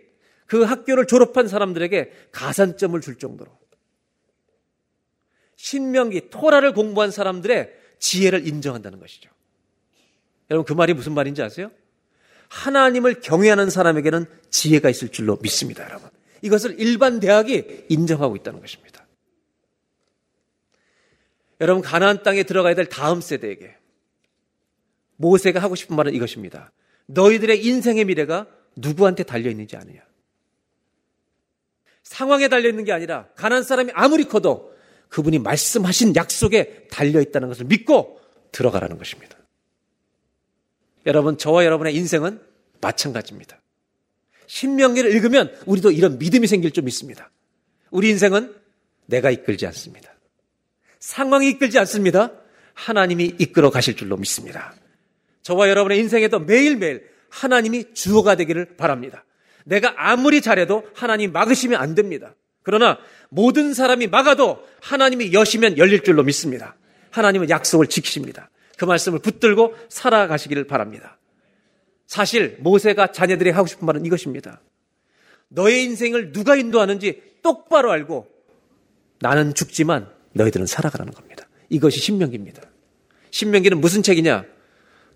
[0.45, 3.51] 그 학교를 졸업한 사람들에게 가산점을 줄 정도로
[5.55, 9.29] 신명기, 토라를 공부한 사람들의 지혜를 인정한다는 것이죠.
[10.51, 11.71] 여러분 그 말이 무슨 말인지 아세요?
[12.49, 16.09] 하나님을 경외하는 사람에게는 지혜가 있을 줄로 믿습니다, 여러분.
[16.41, 19.05] 이것을 일반 대학이 인정하고 있다는 것입니다.
[21.61, 23.75] 여러분 가나안 땅에 들어가야 될 다음 세대에게
[25.15, 26.71] 모세가 하고 싶은 말은 이것입니다.
[27.07, 30.01] 너희들의 인생의 미래가 누구한테 달려 있는지 아느냐?
[32.05, 34.73] 상황에 달려 있는 게 아니라 가난 사람이 아무리 커도
[35.09, 39.37] 그분이 말씀하신 약속에 달려 있다는 것을 믿고 들어가라는 것입니다.
[41.05, 42.39] 여러분, 저와 여러분의 인생은
[42.81, 43.59] 마찬가지입니다.
[44.47, 47.31] 신명기를 읽으면 우리도 이런 믿음이 생길 줄 믿습니다.
[47.91, 48.55] 우리 인생은
[49.07, 50.13] 내가 이끌지 않습니다.
[50.99, 52.31] 상황이 이끌지 않습니다.
[52.73, 54.73] 하나님이 이끌어 가실 줄로 믿습니다.
[55.41, 59.24] 저와 여러분의 인생에도 매일매일 하나님이 주어가 되기를 바랍니다.
[59.65, 62.33] 내가 아무리 잘해도 하나님 막으시면 안 됩니다.
[62.63, 62.97] 그러나
[63.29, 66.75] 모든 사람이 막아도 하나님이 여시면 열릴 줄로 믿습니다.
[67.11, 68.49] 하나님은 약속을 지키십니다.
[68.77, 71.17] 그 말씀을 붙들고 살아가시기를 바랍니다.
[72.07, 74.61] 사실 모세가 자녀들이 하고 싶은 말은 이것입니다.
[75.49, 78.27] 너의 인생을 누가 인도하는지 똑바로 알고
[79.19, 81.47] 나는 죽지만 너희들은 살아가라는 겁니다.
[81.69, 82.61] 이것이 신명기입니다.
[83.31, 84.45] 신명기는 무슨 책이냐?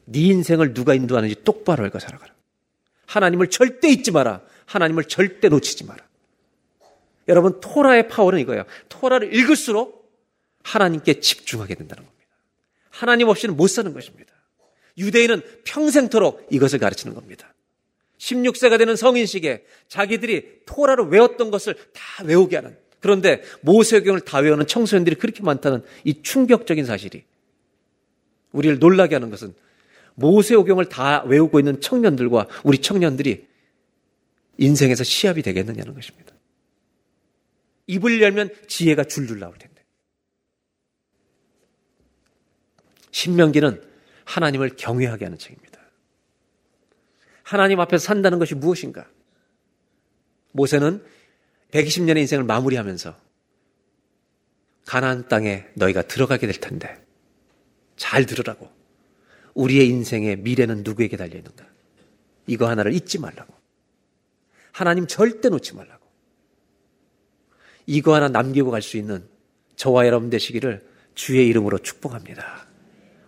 [0.05, 2.33] 네 인생을 누가 인도하는지 똑바로 알고 살아가라.
[3.09, 4.41] 하나님을 절대 잊지 마라.
[4.65, 6.05] 하나님을 절대 놓치지 마라.
[7.27, 8.65] 여러분 토라의 파워는 이거예요.
[8.87, 10.13] 토라를 읽을수록
[10.63, 12.27] 하나님께 집중하게 된다는 겁니다.
[12.91, 14.31] 하나님 없이는 못 사는 것입니다.
[14.97, 17.53] 유대인은 평생토록 이것을 가르치는 겁니다.
[18.19, 24.67] 16세가 되는 성인 시기에 자기들이 토라를 외웠던 것을 다 외우게 하는 그런데 모세경을 다 외우는
[24.67, 27.23] 청소년들이 그렇게 많다는 이 충격적인 사실이
[28.51, 29.55] 우리를 놀라게 하는 것은
[30.19, 33.47] 모세오경을 다 외우고 있는 청년들과 우리 청년들이
[34.57, 36.33] 인생에서 시합이 되겠느냐는 것입니다.
[37.87, 39.83] 입을 열면 지혜가 줄줄 나올 텐데.
[43.11, 43.81] 신명기는
[44.25, 45.79] 하나님을 경외하게 하는 책입니다.
[47.43, 49.09] 하나님 앞에서 산다는 것이 무엇인가?
[50.51, 51.03] 모세는
[51.71, 53.15] 120년의 인생을 마무리하면서
[54.85, 57.03] 가나안 땅에 너희가 들어가게 될 텐데
[57.95, 58.78] 잘 들으라고.
[59.59, 61.67] 우리의 인생의 미래는 누구에게 달려 있는가?
[62.47, 63.53] 이거 하나를 잊지 말라고.
[64.71, 66.07] 하나님 절대 놓지 말라고.
[67.85, 69.27] 이거 하나 남기고 갈 수 있는
[69.75, 72.67] 저와 여러분 되시기를 주의 이름으로 축복합니다.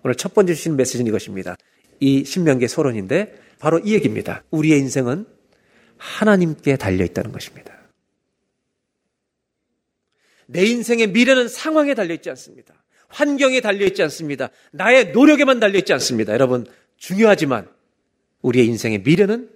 [0.03, 1.57] 오늘 첫 번째 주신 메시지는 이것입니다.
[1.99, 4.43] 이 신명계 소론인데 바로 이 얘기입니다.
[4.51, 5.25] 우리의 인생은
[5.97, 7.77] 하나님께 달려 있다는 것입니다.
[10.47, 12.80] 내 인생의 미래는 상황에 달려 있지 않습니다.
[13.11, 14.49] 환경에 달려 있지 않습니다.
[14.71, 16.33] 나의 노력에만 달려 있지 않습니다.
[16.33, 16.65] 여러분,
[16.97, 17.67] 중요하지만
[18.41, 19.49] 우리의 인생의 미래는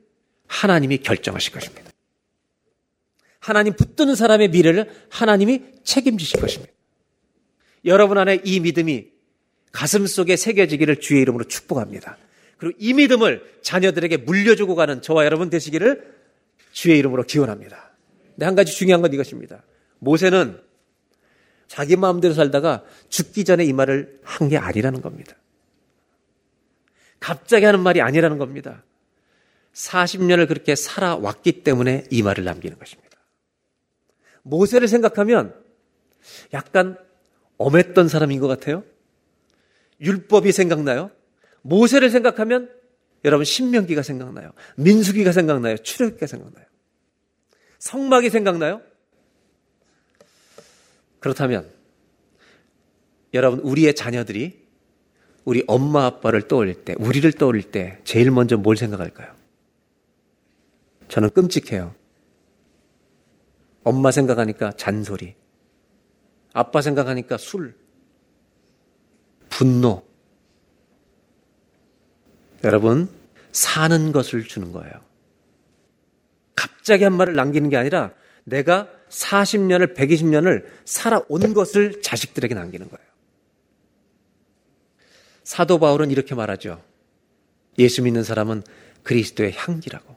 [0.47, 1.91] 하나님이 결정하실 것입니다.
[3.39, 6.73] 하나님 붙드는 사람의 미래를 하나님이 책임지실 것입니다.
[7.85, 9.07] 여러분 안에 이 믿음이
[9.71, 12.17] 가슴 속에 새겨지기를 주의 이름으로 축복합니다.
[12.57, 16.15] 그리고 이 믿음을 자녀들에게 물려주고 가는 저와 여러분 되시기를
[16.71, 17.91] 주의 이름으로 기원합니다.
[18.31, 19.63] 근데 한 가지 중요한 건 이것입니다.
[19.99, 20.59] 모세는
[21.67, 25.35] 자기 마음대로 살다가 죽기 전에 이 말을 한 게 아니라는 겁니다.
[27.19, 28.83] 갑자기 하는 말이 아니라는 겁니다.
[29.73, 33.17] 40년을 그렇게 살아왔기 때문에 이 말을 남기는 것입니다.
[34.43, 35.55] 모세를 생각하면
[36.53, 36.97] 약간
[37.57, 38.83] 엄했던 사람인 것 같아요.
[39.99, 41.09] 율법이 생각나요.
[41.61, 42.69] 모세를 생각하면
[43.23, 44.51] 여러분 신명기가 생각나요.
[44.75, 45.77] 민수기가 생각나요.
[45.77, 46.65] 출애굽기가 생각나요.
[47.79, 48.81] 성막이 생각나요.
[51.25, 51.67] 그렇다면
[53.33, 54.63] 여러분 우리의 자녀들이
[55.43, 59.33] 우리 엄마 아빠를 떠올릴 때, 우리를 떠올릴 때 제일 먼저 뭘 생각할까요?
[61.07, 61.95] 저는 끔찍해요.
[63.83, 65.33] 엄마 생각하니까 잔소리.
[66.53, 67.75] 아빠 생각하니까 술.
[69.49, 70.05] 분노.
[72.63, 73.09] 여러분,
[73.51, 74.93] 사는 것을 주는 거예요.
[76.55, 78.13] 갑자기 한 말을 남기는 게 아니라
[78.43, 83.05] 내가 40년을, 120년을 살아온 것을 자식들에게 남기는 거예요.
[85.43, 86.81] 사도 바울은 이렇게 말하죠.
[87.77, 88.63] 예수 믿는 사람은
[89.03, 90.15] 그리스도의 향기라고.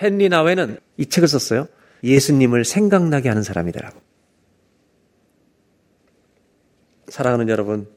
[0.00, 1.68] 헨리 나웨는 이 책을 썼어요.
[2.02, 4.00] 예수님을 생각나게 하는 사람이더라고.
[7.08, 7.90] 사랑하는 여러분,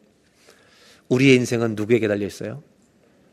[1.07, 2.63] 우리의 인생은 누구에게 달려 있어요?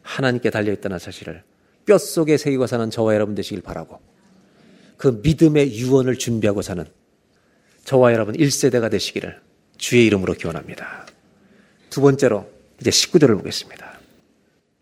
[0.02, 1.42] 하나님께 달려 있다는 사실을
[1.86, 4.00] 뼛속에 새기고 사는 저와 여러분 되시길 바라고
[5.00, 6.84] 그 믿음의 유언을 준비하고 사는
[7.84, 9.40] 저와 여러분 1세대가 되시기를
[9.78, 11.06] 주의 이름으로 기원합니다.
[11.88, 12.46] 두 번째로
[12.82, 13.98] 이제 19절을 보겠습니다.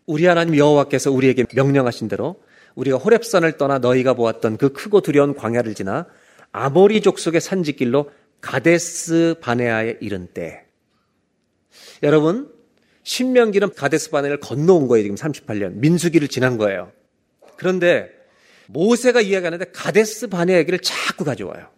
[0.07, 2.43] 우리 하나님 여호와께서 우리에게 명령하신 대로
[2.75, 6.05] 우리가 호렙산을 떠나 너희가 보았던 그 크고 두려운 광야를 지나
[6.51, 8.11] 아모리 족속의 산지길로
[8.41, 10.65] 가데스 바네아에 이른 때
[12.03, 12.51] 여러분
[13.03, 15.03] 신명기는 가데스 바네를 건너온 거예요.
[15.03, 16.91] 지금 38년 민수기를 지난 거예요.
[17.55, 18.18] 그런데
[18.71, 21.69] 모세가 이야기하는데 가데스 바네아 얘기를 자꾸 가져와요.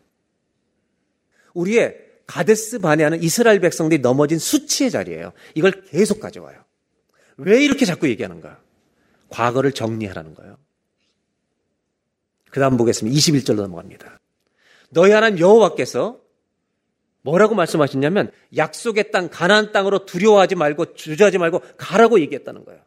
[1.53, 5.33] 우리의 가데스 바네아는 이스라엘 백성들이 넘어진 수치의 자리예요.
[5.55, 6.63] 이걸 계속 가져와요.
[7.37, 8.59] 왜 이렇게 자꾸 얘기하는가?
[9.29, 10.57] 과거를 정리하라는 거예요.
[12.49, 13.17] 그 다음 보겠습니다.
[13.17, 14.19] 21절로 넘어갑니다.
[14.89, 16.19] 너희 하나님 여호와께서
[17.21, 22.80] 뭐라고 말씀하셨냐면 약속의 땅 가나안 땅으로 두려워하지 말고 주저하지 말고 가라고 얘기했다는 거예요.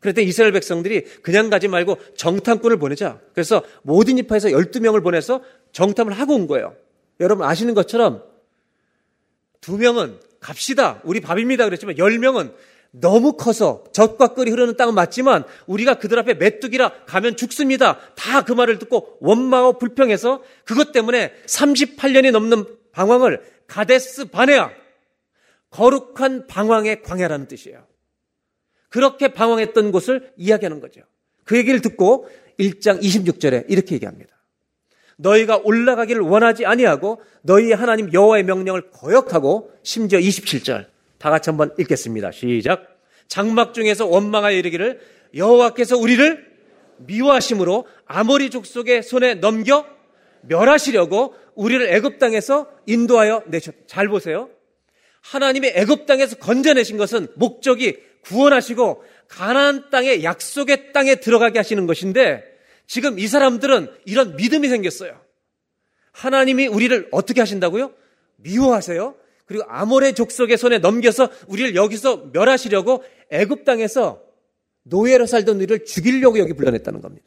[0.00, 3.20] 그랬더니 이스라엘 백성들이 그냥 가지 말고 정탐꾼을 보내자.
[3.34, 5.42] 그래서 모든 지파에서 12명을 보내서
[5.72, 6.74] 정탐을 하고 온 거예요.
[7.20, 8.22] 여러분 아시는 것처럼
[9.60, 11.00] 두 명은 갑시다.
[11.04, 11.64] 우리 밥입니다.
[11.64, 12.54] 그랬지만 10명은
[12.90, 17.98] 너무 커서 젖과 끓이 흐르는 땅은 맞지만 우리가 그들 앞에 메뚜기라 가면 죽습니다.
[18.14, 24.70] 다 그 말을 듣고 원망하고 불평해서 그것 때문에 38년이 넘는 방황을 가데스 바네아
[25.70, 27.87] 거룩한 방황의 광야라는 뜻이에요.
[28.88, 31.00] 그렇게 방황했던 곳을 이야기하는 거죠.
[31.44, 32.28] 그 얘기를 듣고
[32.58, 34.38] 1장 26절에 이렇게 얘기합니다.
[35.16, 40.86] 너희가 올라가기를 원하지 아니하고 너희의 하나님 여호와의 명령을 거역하고 심지어 27절
[41.18, 42.30] 다 같이 한번 읽겠습니다.
[42.32, 42.98] 시작.
[43.26, 45.00] 장막 중에서 원망하여 이르기를
[45.34, 46.46] 여호와께서 우리를
[46.98, 49.84] 미워하심으로 아모리 족속의 손에 넘겨
[50.42, 53.74] 멸하시려고 우리를 애굽 땅에서 인도하여 내셨.
[53.86, 54.48] 잘 보세요.
[55.20, 57.98] 하나님의 애굽 땅에서 건져내신 것은 목적이
[58.28, 62.44] 구원하시고 가나안 땅의 약속의 땅에 들어가게 하시는 것인데
[62.86, 65.20] 지금 이 사람들은 이런 믿음이 생겼어요.
[66.12, 67.92] 하나님이 우리를 어떻게 하신다고요?
[68.36, 69.14] 미워하세요.
[69.46, 74.22] 그리고 아모레 족속의 손에 넘겨서 우리를 여기서 멸하시려고 애굽 땅에서
[74.84, 77.26] 노예로 살던 우리를 죽이려고 여기 불러냈다는 겁니다.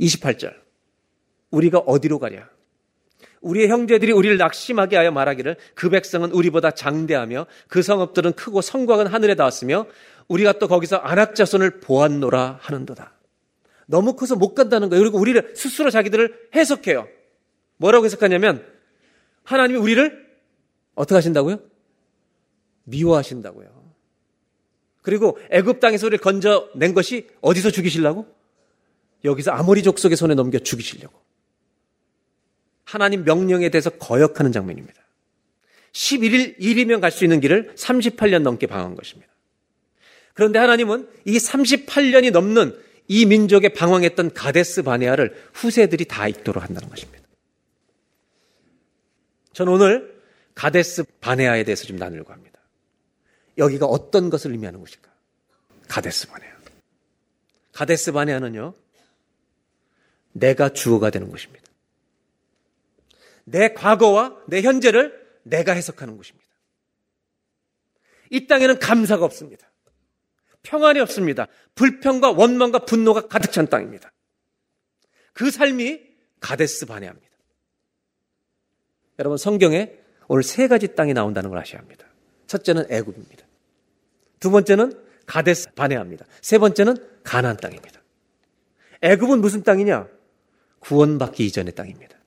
[0.00, 0.54] 28절.
[1.50, 2.48] 우리가 어디로 가랴?
[3.40, 9.34] 우리의 형제들이 우리를 낙심하게 하여 말하기를 그 백성은 우리보다 장대하며 그 성읍들은 크고 성곽은 하늘에
[9.34, 9.86] 닿았으며
[10.28, 13.12] 우리가 또 거기서 안악자손을 보았노라 하는도다.
[13.86, 15.02] 너무 커서 못 간다는 거예요.
[15.02, 17.08] 그리고 우리를 스스로 자기들을 해석해요.
[17.78, 18.64] 뭐라고 해석하냐면
[19.42, 20.30] 하나님이 우리를
[20.94, 21.60] 어떻게 하신다고요?
[22.84, 23.80] 미워하신다고요.
[25.02, 28.26] 그리고 애굽 땅에서 우리를 건져낸 것이 어디서 죽이시려고?
[29.24, 31.18] 여기서 아모리 족 속의 손에 넘겨 죽이시려고.
[32.90, 35.00] 하나님 명령에 대해서 거역하는 장면입니다.
[35.92, 39.32] 11일 일이면 갈 수 있는 길을 38년 넘게 방한 것입니다.
[40.34, 42.76] 그런데 하나님은 이 38년이 넘는
[43.06, 47.24] 이 민족의 방황했던 가데스 바네아를 후세들이 다 읽도록 한다는 것입니다.
[49.52, 50.20] 전 오늘
[50.56, 52.58] 가데스 바네아에 대해서 좀 나누려고 합니다.
[53.56, 55.08] 여기가 어떤 것을 의미하는 곳일까?
[55.86, 56.50] 가데스 바네아.
[57.72, 58.74] 가데스 바네아는요,
[60.32, 61.69] 내가 주어가 되는 곳입니다.
[63.44, 66.46] 내 과거와 내 현재를 내가 해석하는 곳입니다.
[68.30, 69.70] 이 땅에는 감사가 없습니다.
[70.62, 71.46] 평안이 없습니다.
[71.74, 74.12] 불평과 원망과 분노가 가득 찬 땅입니다.
[75.32, 76.00] 그 삶이
[76.40, 77.28] 가데스 바네아입니다.
[79.18, 79.92] 여러분 성경에
[80.28, 82.06] 오늘 세 가지 땅이 나온다는 걸 아셔야 합니다.
[82.46, 83.46] 첫째는 애굽입니다.
[84.38, 86.24] 두 번째는 가데스 바네아입니다.
[86.40, 88.00] 세 번째는 가나안 땅입니다.
[89.02, 90.08] 애굽은 무슨 땅이냐?
[90.80, 92.19] 구원받기 이전의 땅입니다.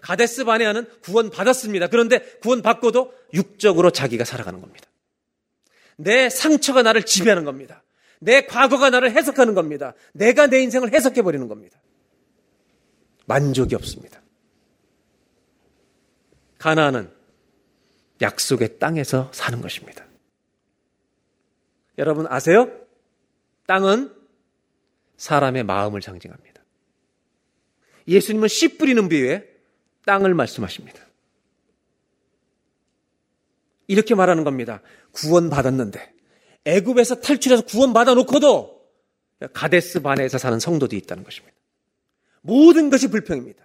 [0.00, 1.88] 가데스 바네아는 구원 받았습니다.
[1.88, 4.86] 그런데 구원 받고도 육적으로 자기가 살아가는 겁니다.
[5.96, 7.82] 내 상처가 나를 지배하는 겁니다.
[8.20, 9.94] 내 과거가 나를 해석하는 겁니다.
[10.12, 11.78] 내가 내 인생을 해석해 버리는 겁니다.
[13.26, 14.20] 만족이 없습니다.
[16.58, 17.10] 가나안은
[18.22, 20.06] 약속의 땅에서 사는 것입니다.
[21.98, 22.70] 여러분 아세요?
[23.66, 24.14] 땅은
[25.16, 26.62] 사람의 마음을 상징합니다.
[28.08, 29.55] 예수님은 씨 뿌리는 비유에
[30.06, 31.00] 땅을 말씀하십니다.
[33.88, 34.80] 이렇게 말하는 겁니다.
[35.12, 36.14] 구원받았는데
[36.64, 38.76] 애굽에서 탈출해서 구원받아 놓고도
[39.52, 41.54] 가데스 바네에서 사는 성도들이 있다는 것입니다.
[42.40, 43.64] 모든 것이 불평입니다.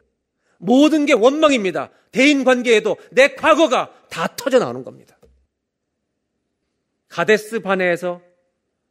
[0.57, 1.89] 모든 게 원망입니다.
[2.11, 5.17] 대인 관계에도 내 과거가 다 터져 나오는 겁니다.
[7.07, 8.21] 가데스 바네에서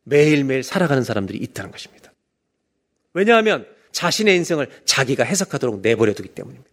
[0.04, 2.12] 매일매일 살아가는 사람들이 있다는 것입니다.
[3.12, 6.69] 왜냐하면 자신의 인생을 자기가 해석하도록 내버려 두기 때문입니다.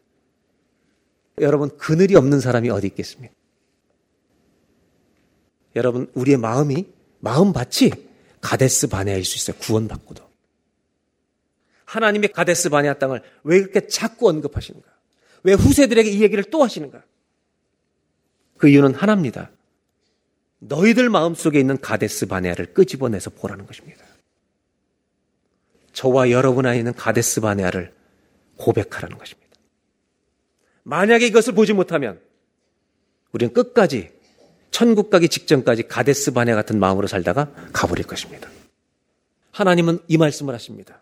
[1.39, 3.33] 여러분, 그늘이 없는 사람이 어디 있겠습니까?
[5.75, 6.87] 여러분, 우리의 마음이,
[7.19, 7.91] 마음밭이
[8.41, 9.57] 가데스 바네아일 수 있어요.
[9.59, 10.27] 구원받고도.
[11.85, 14.87] 하나님의 가데스 바네아 땅을 왜 그렇게 자꾸 언급하시는가?
[15.43, 17.03] 왜 후세들에게 이 얘기를 또 하시는가?
[18.57, 19.51] 그 이유는 하나입니다.
[20.59, 24.03] 너희들 마음속에 있는 가데스 바네아를 끄집어내서 보라는 것입니다.
[25.93, 27.93] 저와 여러분 안에 있는 가데스 바네아를
[28.57, 29.46] 고백하라는 것입니다.
[30.87, 32.17] 만약에 이것을 보지 못하면
[33.33, 34.09] 우리는 끝까지
[34.71, 38.49] 천국 가기 직전까지 가데스 바네 같은 마음으로 살다가 가버릴 것입니다.
[39.51, 41.01] 하나님은 이 말씀을 하십니다.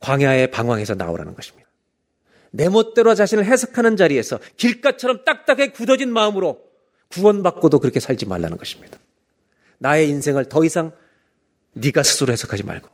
[0.00, 1.68] 광야의 방황에서 나오라는 것입니다.
[2.50, 6.60] 내 멋대로 자신을 해석하는 자리에서 길가처럼 딱딱하게 굳어진 마음으로
[7.08, 8.98] 구원받고도 그렇게 살지 말라는 것입니다.
[9.78, 10.90] 나의 인생을 더 이상
[11.74, 12.88] 네가 스스로 해석하지 말고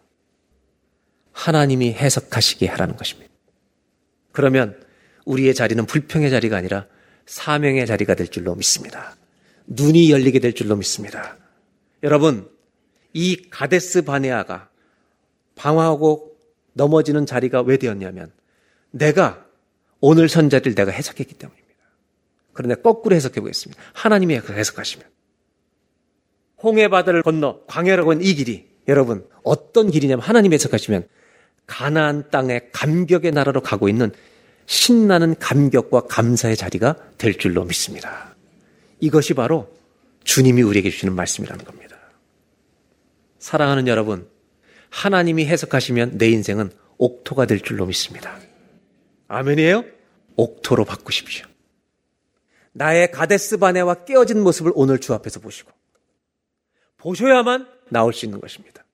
[1.32, 3.32] 하나님이 해석하시게 하라는 것입니다.
[4.32, 4.87] 그러면
[5.28, 6.86] 우리의 자리는 불평의 자리가 아니라
[7.26, 9.14] 사명의 자리가 될 줄로 믿습니다.
[9.66, 11.36] 눈이 열리게 될 줄로 믿습니다.
[12.02, 12.48] 여러분,
[13.12, 14.70] 이 가데스 바네아가
[15.54, 16.34] 방황하고
[16.72, 18.32] 넘어지는 자리가 왜 되었냐면
[18.90, 19.44] 내가
[20.00, 21.68] 오늘 선자를 내가 해석했기 때문입니다.
[22.54, 23.80] 그런데 거꾸로 해석해 보겠습니다.
[23.92, 25.06] 하나님이 해석하시면
[26.62, 31.06] 홍해 바다를 건너 광야라고 하는 이 길이 여러분 어떤 길이냐면 하나님이 해석하시면
[31.66, 34.12] 가나안 땅의 감격의 나라로 가고 있는
[34.68, 38.36] 신나는 감격과 감사의 자리가 될 줄로 믿습니다.
[39.00, 39.74] 이것이 바로
[40.24, 41.96] 주님이 우리에게 주시는 말씀이라는 겁니다.
[43.38, 44.28] 사랑하는 여러분,
[44.90, 48.38] 하나님이 해석하시면 내 인생은 옥토가 될 줄로 믿습니다.
[49.28, 49.86] 아멘이에요?
[50.36, 51.46] 옥토로 바꾸십시오.
[52.72, 55.72] 나의 가데스 바네와 깨어진 모습을 오늘 주 앞에서 보시고
[56.98, 58.84] 보셔야만 나올 수 있는 것입니다.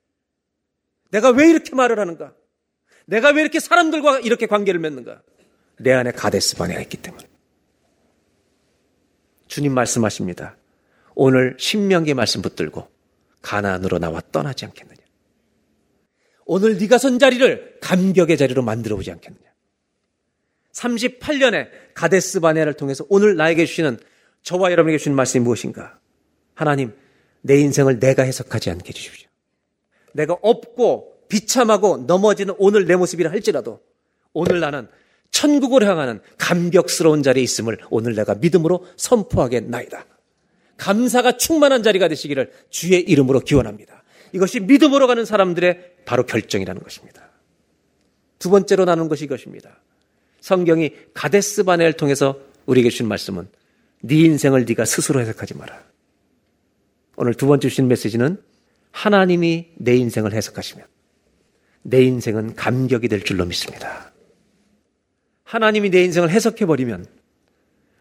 [1.10, 2.32] 내가 왜 이렇게 말을 하는가?
[3.06, 5.20] 내가 왜 이렇게 사람들과 이렇게 관계를 맺는가?
[5.78, 7.24] 내 안에 가데스 바네가 있기 때문에.
[9.46, 10.56] 주님 말씀하십니다.
[11.14, 12.88] 오늘 신명기 말씀 붙들고
[13.42, 14.98] 가나안으로 나와 떠나지 않겠느냐.
[16.46, 19.44] 오늘 네가 선 자리를 감격의 자리로 만들어 보지 않겠느냐.
[20.72, 23.98] 38년의 가데스 바네를 통해서 오늘 나에게 주시는
[24.42, 25.98] 저와 여러분에게 주시는 말씀이 무엇인가?
[26.54, 26.92] 하나님,
[27.42, 29.28] 내 인생을 내가 해석하지 않게 해주십시오.
[30.12, 33.80] 내가 없고 비참하고 넘어지는 오늘 내 모습이라 할지라도
[34.32, 34.88] 오늘 나는
[35.34, 40.06] 천국을 향하는 감격스러운 자리에 있음을 오늘 내가 믿음으로 선포하겠나이다.
[40.76, 44.04] 감사가 충만한 자리가 되시기를 주의 이름으로 기원합니다.
[44.32, 47.32] 이것이 믿음으로 가는 사람들의 바로 결정이라는 것입니다.
[48.38, 49.80] 두 번째로 나눈 것이 이것입니다.
[50.40, 53.48] 성경이 가데스 바네를 통해서 우리에게 주신 말씀은
[54.02, 55.82] 네 인생을 네가 스스로 해석하지 마라.
[57.16, 58.40] 오늘 두 번째 주신 메시지는
[58.92, 60.86] 하나님이 내 인생을 해석하시면
[61.82, 64.13] 내 인생은 감격이 될 줄로 믿습니다.
[65.54, 67.06] 하나님이 내 인생을 해석해버리면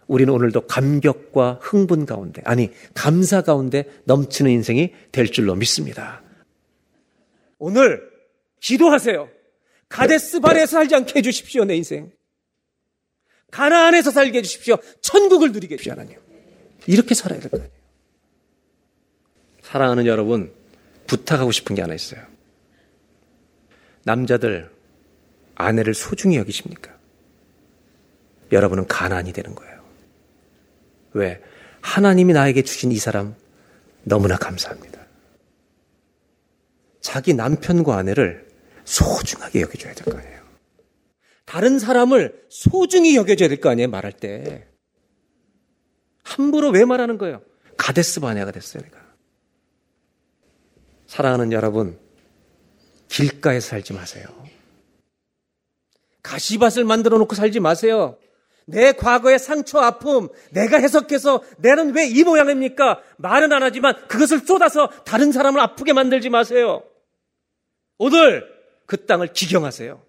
[0.08, 6.24] 우리는 오늘도 감격과 흥분 가운데, 아니, 감사 가운데 넘치는 인생이 될 줄로 믿습니다.
[7.60, 8.10] 오늘
[8.60, 9.30] 기도하세요.
[9.88, 12.12] 가데스 바에서 살지 않게 해주십시오, 내 인생.
[13.52, 14.78] 가나안에서 살게 해주십시오.
[15.02, 16.18] 천국을 누리게 해주십시오, 하나님.
[16.88, 17.72] 이렇게 살아야 될 거 아니에요.
[19.62, 20.52] 사랑하는 여러분,
[21.06, 22.20] 부탁하고 싶은 게 하나 있어요.
[24.06, 24.72] 남자들,
[25.54, 27.03] 아내를 소중히 여기십니까?
[28.54, 29.84] 여러분은 가난이 되는 거예요.
[31.14, 31.42] 왜?
[31.82, 33.36] 하나님이 나에게 주신 이 사람
[34.04, 35.02] 너무나 감사합니다.
[37.02, 38.48] 자기 남편과 아내를
[38.86, 40.44] 소중하게 여겨줘야 될 거 아니에요.
[41.46, 44.68] 다른 사람을 소중히 여겨줘야 될 거 아니에요, 말할 때.
[46.24, 47.42] 함부로 왜 말하는 거예요?
[47.78, 48.20] 가데스
[48.52, 48.98] 됐어요, 내가.
[51.08, 52.00] 사랑하는 여러분,
[53.10, 54.26] 길가에서 살지 마세요.
[56.24, 58.18] 가시밭을 만들어 놓고 살지 마세요.
[58.66, 63.02] 내 과거의 상처, 아픔, 내가 해석해서 내는 왜 이 모양입니까?
[63.18, 66.84] 말은 안 하지만 그것을 쏟아서 다른 사람을 아프게 만들지 마세요.
[67.98, 68.48] 오늘
[68.86, 70.02] 그 땅을 기경하세요.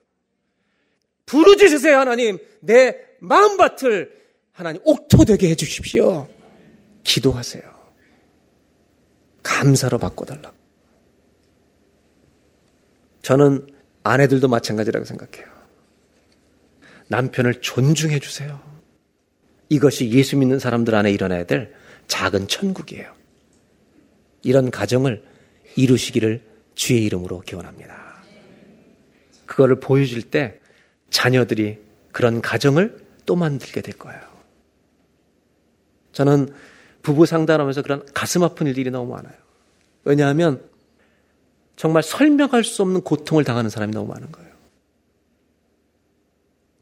[1.26, 2.38] 부르짖으세요, 하나님.
[2.60, 4.12] 내 마음밭을
[4.52, 6.28] 하나님 옥토되게 해주십시오.
[7.02, 7.62] 기도하세요.
[9.42, 10.54] 감사로 바꿔달라고.
[13.22, 13.66] 저는
[14.02, 15.53] 아내들도 마찬가지라고 생각해요.
[17.08, 18.60] 남편을 존중해 주세요.
[19.68, 21.74] 이것이 예수 믿는 사람들 안에 일어나야 될
[22.06, 23.12] 작은 천국이에요.
[24.42, 25.22] 이런 가정을
[25.76, 26.42] 이루시기를
[26.74, 28.22] 주의 이름으로 기원합니다.
[29.46, 30.60] 그거를 보여줄 때
[31.10, 31.78] 자녀들이
[32.12, 34.20] 그런 가정을 또 만들게 될 거예요.
[36.12, 36.48] 저는
[37.02, 39.34] 부부 상담하면서 그런 가슴 아픈 일들이 너무 많아요.
[40.04, 40.62] 왜냐하면
[41.76, 44.53] 정말 설명할 수 없는 고통을 당하는 사람이 너무 많은 거예요.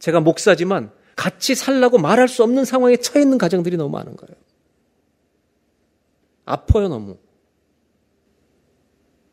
[0.03, 4.35] 제가 목사지만 같이 살라고 말할 수 없는 상황에 처해 있는 가정들이 너무 많은 거예요.
[6.45, 7.17] 아파요, 너무.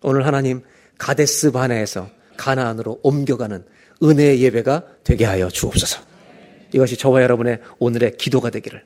[0.04, 0.62] 오늘 하나님
[1.00, 3.66] 가데스 바네에서 가나안으로 옮겨가는
[4.04, 6.04] 은혜의 예배가 되게 하여 주옵소서.
[6.72, 8.86] 이것이 저와 여러분의 오늘의 기도가 되기를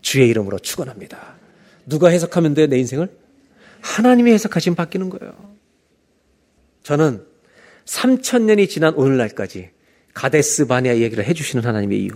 [0.00, 1.36] 주의 이름으로 축원합니다.
[1.84, 3.14] 누가 해석하면 돼, 내 인생을?
[3.82, 5.34] 하나님이 해석하시면 바뀌는 거예요.
[6.84, 7.22] 저는
[7.84, 9.76] 3천 년이 지난 오늘날까지
[10.18, 12.10] 가데스 바니아 얘기를 해주시는 하나님의 이유.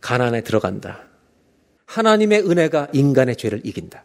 [0.00, 1.00] 가난에 들어간다.
[1.86, 4.04] 하나님의 은혜가 인간의 죄를 이긴다.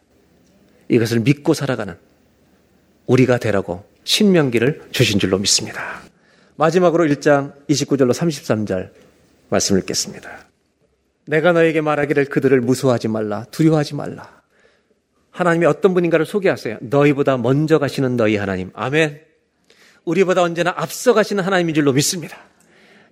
[0.89, 1.95] 이것을 믿고 살아가는
[3.05, 6.01] 우리가 되라고 신명기를 주신 줄로 믿습니다.
[6.55, 8.89] 마지막으로 1장 29절로 33절
[9.49, 10.47] 말씀을 읽겠습니다.
[11.27, 14.41] 내가 너에게 말하기를 그들을 무서워하지 말라, 두려워하지 말라.
[15.29, 16.79] 하나님이 어떤 분인가를 소개하세요.
[16.81, 18.71] 너희보다 먼저 가시는 너희 하나님.
[18.73, 19.32] 아멘.
[20.05, 22.37] 우리보다 언제나 앞서 가시는 하나님인 줄로 믿습니다.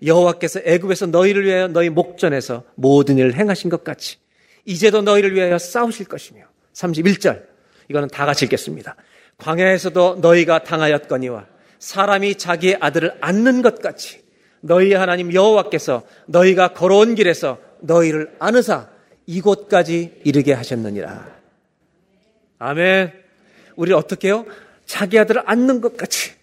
[0.03, 4.17] 여호와께서 애굽에서 너희를 위하여 너희 목전에서 모든 일을 행하신 것 같이
[4.65, 7.43] 이제도 너희를 위하여 싸우실 것이며 31절
[7.89, 8.95] 이거는 다 같이 읽겠습니다.
[9.37, 11.45] 광야에서도 너희가 당하였거니와
[11.79, 14.21] 사람이 자기의 아들을 안는 것 같이
[14.61, 18.89] 너희 하나님 여호와께서 너희가 걸어온 길에서 너희를 안으사
[19.25, 21.41] 이곳까지 이르게 하셨느니라.
[22.59, 23.11] 아멘.
[23.75, 24.45] 우리 어떻게 해요?
[24.85, 26.40] 자기 아들을 안는 것 같이.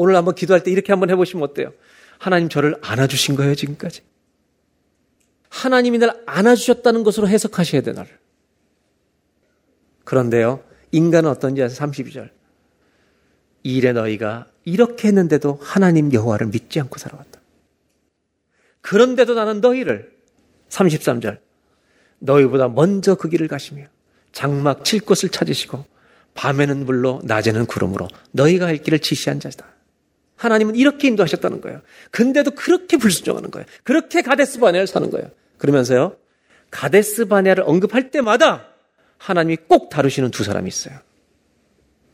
[0.00, 1.72] 오늘 한번 기도할 때 이렇게 한번 해보시면 어때요?
[2.18, 4.02] 하나님 저를 안아주신 거예요, 지금까지.
[5.48, 8.16] 하나님이 날 안아주셨다는 것으로 해석하셔야 돼, 나를.
[10.04, 11.84] 그런데요, 인간은 어떤지 아세요?
[11.84, 12.30] 32절.
[13.64, 17.40] 이래 너희가 이렇게 했는데도 하나님 여호와를 믿지 않고 살아왔다.
[18.80, 20.16] 그런데도 나는 너희를
[20.68, 21.40] 33절
[22.20, 23.86] 너희보다 먼저 그 길을 가시며
[24.30, 25.84] 장막 칠 곳을 찾으시고
[26.34, 29.77] 밤에는 물로 낮에는 구름으로 너희가 할 길을 지시한 자다.
[30.38, 31.82] 하나님은 이렇게 인도하셨다는 거예요.
[32.10, 33.66] 근데도 그렇게 불순종하는 거예요.
[33.82, 35.30] 그렇게 가데스 바네를 사는 거예요.
[35.58, 36.16] 그러면서요.
[36.70, 38.68] 가데스 바네를 언급할 때마다
[39.18, 40.96] 하나님이 꼭 다루시는 두 사람이 있어요.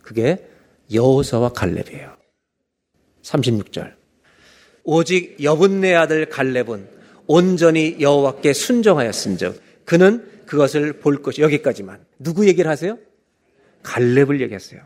[0.02, 0.48] 그게
[0.92, 2.16] 여호사와 갈렙이에요.
[3.22, 3.94] 36절.
[4.84, 6.88] 오직 여분네 아들 갈렙은
[7.26, 12.04] 온전히 여호와께 순종하였은즉 그는 그것을 볼 것이 여기까지만.
[12.18, 12.98] 누구 얘기를 하세요?
[13.82, 14.80] 갈렙을 얘기했어요.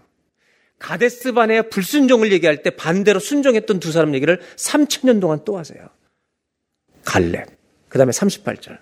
[0.78, 5.88] 가데스 반의 불순종을 얘기할 때 반대로 순종했던 두 사람 얘기를 3천년 동안 또 하세요.
[7.04, 7.48] 갈렙.
[7.88, 8.78] 그 다음에 38절.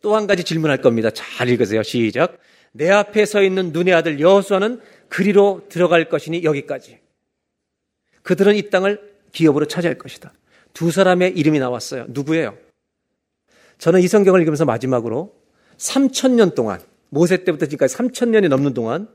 [0.00, 1.10] 또 한 가지 질문할 겁니다.
[1.10, 1.82] 잘 읽으세요.
[1.82, 2.38] 시작.
[2.72, 6.98] 내 앞에 서 있는 눈의 아들 여호수아는 그리로 들어갈 것이니 여기까지.
[8.22, 10.32] 그들은 이 땅을 기업으로 차지할 것이다.
[10.72, 12.06] 두 사람의 이름이 나왔어요.
[12.08, 12.56] 누구예요?
[13.78, 15.34] 저는 이 성경을 읽으면서 마지막으로
[15.76, 16.80] 3천년 동안
[17.10, 19.08] 모세 때부터 지금까지 3천년이 넘는 동안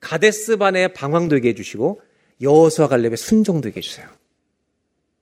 [0.00, 2.00] 가데스 반의 방황되게 해주시고
[2.40, 4.08] 여호수아 갈렙의 순종되게 해주세요.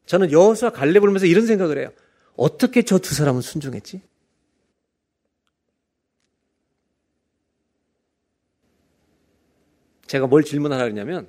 [0.07, 1.93] 저는 여호수아 갈렙을 보면서 이런 생각을 해요.
[2.37, 4.01] 어떻게 저 두 사람은 순종했지?
[10.07, 11.29] 제가 뭘 질문하려 했냐면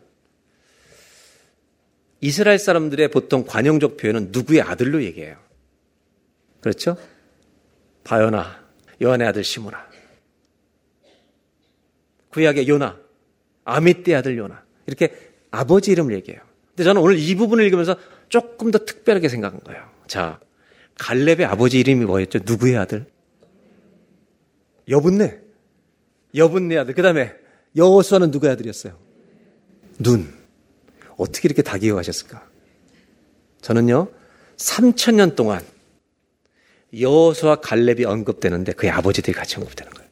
[2.20, 5.38] 이스라엘 사람들의 보통 관용적 표현은 누구의 아들로 얘기해요.
[6.62, 6.98] 그렇죠?
[8.06, 8.64] 바요나,
[9.02, 9.90] 요한의 아들 시므나.
[12.30, 13.00] 구약의 요나,
[13.66, 14.64] 아미떼 아들 요나.
[14.88, 15.16] 이렇게
[15.52, 16.42] 아버지 이름을 얘기해요.
[16.70, 17.96] 근데 저는 오늘 이 부분을 읽으면서
[18.30, 19.88] 조금 더 특별하게 생각한 거예요.
[20.08, 20.40] 자,
[21.00, 22.40] 갈렙의 아버지 이름이 뭐였죠?
[22.44, 23.06] 누구의 아들?
[24.90, 25.40] 여분네.
[26.36, 26.94] 여분네 아들.
[26.94, 27.34] 그 다음에
[27.76, 28.98] 여호수아는 누구의 아들이었어요?
[30.00, 30.34] 눈.
[31.18, 32.50] 어떻게 이렇게 다 기억하셨을까?
[33.62, 34.10] 저는요,
[34.58, 35.64] 3천년 동안
[36.98, 40.03] 여호수아 갈렙이 언급되는데 그의 아버지들이 같이 언급되는 거예요.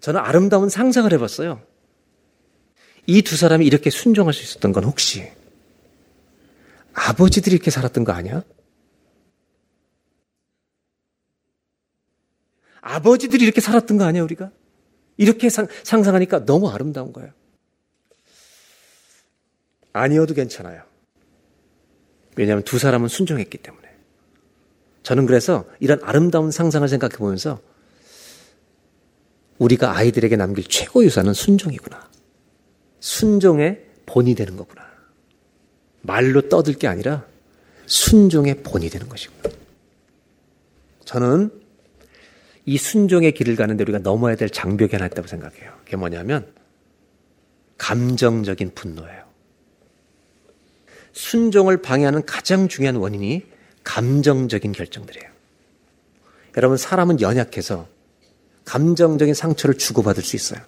[0.00, 1.62] 저는 아름다운 상상을 해봤어요.
[3.06, 5.30] 이 두 사람이 이렇게 순종할 수 있었던 건 혹시
[6.92, 8.42] 아버지들이 이렇게 살았던 거 아니야?
[12.80, 14.50] 아버지들이 이렇게 살았던 거 아니야, 우리가?
[15.16, 17.32] 이렇게 상, 상상하니까 너무 아름다운 거예요.
[19.92, 20.82] 아니어도 괜찮아요.
[22.36, 23.88] 왜냐하면 두 사람은 순종했기 때문에.
[25.02, 27.60] 저는 그래서 이런 아름다운 상상을 생각해 보면서
[29.58, 32.08] 우리가 아이들에게 남길 최고 유산은 순종이구나.
[33.00, 34.86] 순종의 본이 되는 거구나.
[36.02, 37.24] 말로 떠들 게 아니라
[37.86, 39.54] 순종의 본이 되는 것이구나.
[41.04, 41.50] 저는
[42.64, 45.72] 이 순종의 길을 가는데 우리가 넘어야 될 장벽이 하나 있다고 생각해요.
[45.84, 46.52] 그게 뭐냐면
[47.78, 49.24] 감정적인 분노예요.
[51.12, 53.46] 순종을 방해하는 가장 중요한 원인이
[53.84, 55.30] 감정적인 결정들이에요.
[56.56, 57.88] 여러분, 사람은 연약해서
[58.66, 60.60] 감정적인 상처를 주고받을 수 있어요.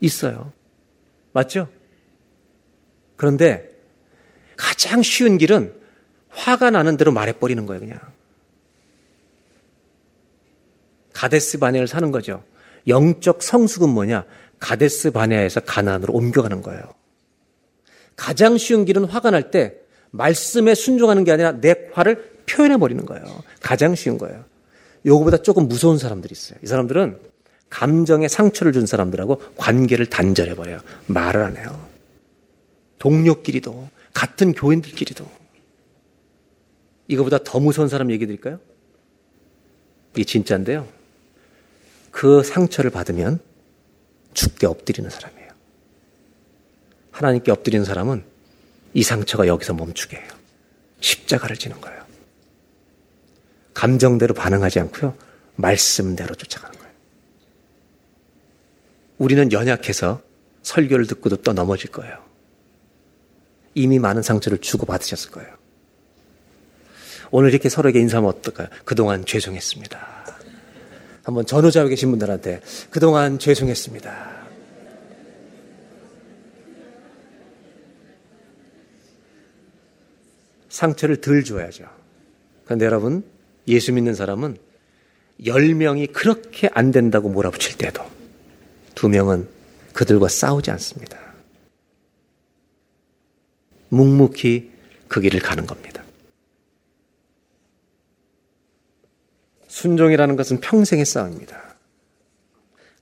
[0.00, 0.52] 있어요.
[1.32, 1.68] 맞죠?
[3.16, 3.68] 그런데
[4.56, 5.74] 가장 쉬운 길은
[6.28, 7.98] 화가 나는 대로 말해버리는 거예요, 그냥.
[11.12, 12.44] 가데스 바네를 사는 거죠.
[12.86, 14.24] 영적 성숙은 뭐냐?
[14.60, 16.82] 가데스 바네에서 가난으로 옮겨가는 거예요.
[18.14, 19.74] 가장 쉬운 길은 화가 날 때
[20.10, 23.24] 말씀에 순종하는 게 아니라 내 화를 표현해 버리는 거예요.
[23.60, 24.44] 가장 쉬운 거예요.
[25.06, 26.58] 요거보다 조금 무서운 사람들이 있어요.
[26.62, 27.18] 이 사람들은
[27.70, 30.80] 감정에 상처를 준 사람들하고 관계를 단절해 버려요.
[31.06, 31.88] 말을 안 해요.
[32.98, 35.28] 동료끼리도 같은 교인들끼리도
[37.08, 38.58] 이거보다 더 무서운 사람 얘기 드릴까요?
[40.14, 40.88] 이게 진짜인데요.
[42.10, 43.38] 그 상처를 받으면
[44.34, 45.48] 죽게 엎드리는 사람이에요.
[47.10, 48.24] 하나님께 엎드리는 사람은
[48.94, 50.28] 이 상처가 여기서 멈추게 해요.
[51.00, 51.97] 십자가를 지는 거예요.
[53.78, 55.14] 감정대로 반응하지 않고요.
[55.54, 56.92] 말씀대로 쫓아가는 거예요.
[59.18, 60.20] 우리는 연약해서
[60.62, 62.18] 설교를 듣고도 또 넘어질 거예요.
[63.74, 65.54] 이미 많은 상처를 주고받으셨을 거예요.
[67.30, 68.66] 오늘 이렇게 서로에게 인사하면 어떨까요?
[68.84, 70.24] 그동안 죄송했습니다.
[71.22, 72.60] 한번 전후자에 계신 분들한테
[72.90, 74.38] 그동안 죄송했습니다.
[80.68, 81.84] 상처를 덜 줘야죠.
[82.64, 83.37] 그런데 여러분,
[83.68, 84.56] 예수 믿는 사람은
[85.40, 88.02] 10명이 그렇게 안 된다고 몰아붙일 때도
[88.94, 89.48] 두 명은
[89.92, 91.18] 그들과 싸우지 않습니다.
[93.90, 94.70] 묵묵히
[95.08, 96.02] 그 길을 가는 겁니다.
[99.68, 101.76] 순종이라는 것은 평생의 싸움입니다.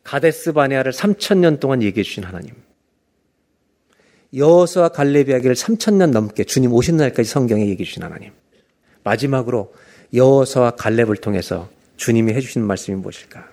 [0.05, 2.55] 가데스 바네아를 3천년 동안 얘기해 주신 하나님.
[4.35, 8.33] 여호수와 갈렙 이야기를 3천년 넘게 주님 오신 날까지 성경에 얘기해 주신 하나님.
[9.03, 9.73] 마지막으로
[10.13, 13.49] 여호수와 갈렙을 통해서 주님이 해 주신 말씀이 무엇일까?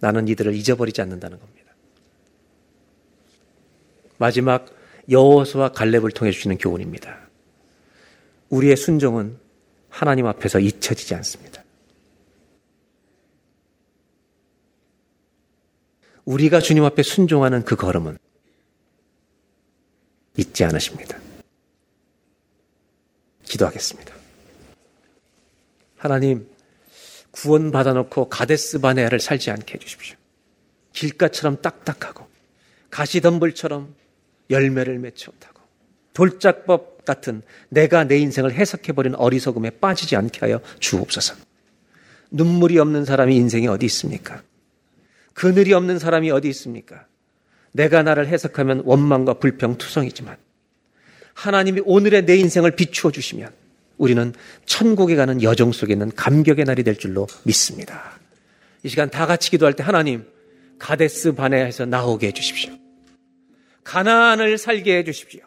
[0.00, 1.74] 나는 이들을 잊어버리지 않는다는 겁니다.
[4.18, 4.66] 마지막
[5.08, 7.18] 여호수와 갈렙을 통해 주시는 교훈입니다.
[8.48, 9.38] 우리의 순종은
[9.88, 11.64] 하나님 앞에서 잊혀지지 않습니다.
[16.24, 18.18] 우리가 주님 앞에 순종하는 그 걸음은
[20.36, 21.18] 잊지 않으십니다.
[23.50, 24.14] 기도하겠습니다.
[25.96, 26.48] 하나님,
[27.30, 30.16] 구원 받아놓고 가데스 바네아를 살지 않게 해주십시오.
[30.92, 32.26] 길가처럼 딱딱하고
[32.90, 33.94] 가시덤불처럼
[34.50, 35.60] 열매를 맺지 못하고
[36.12, 41.34] 돌짝법 같은 내가 내 인생을 해석해버린 어리석음에 빠지지 않게 하여 주옵소서.
[42.30, 44.42] 눈물이 없는 사람이 인생에 어디 있습니까?
[45.34, 47.06] 그늘이 없는 사람이 어디 있습니까?
[47.72, 50.36] 내가 나를 해석하면 원망과 불평 투성이지만
[51.34, 53.50] 하나님이 오늘의 내 인생을 비추어 주시면
[53.98, 54.32] 우리는
[54.66, 58.18] 천국에 가는 여정 속에 있는 감격의 날이 될 줄로 믿습니다.
[58.82, 60.24] 이 시간 다 같이 기도할 때 하나님
[60.78, 62.72] 가데스 바네아에서 나오게 해 주십시오.
[63.84, 65.42] 가나안을 살게 해 주십시오.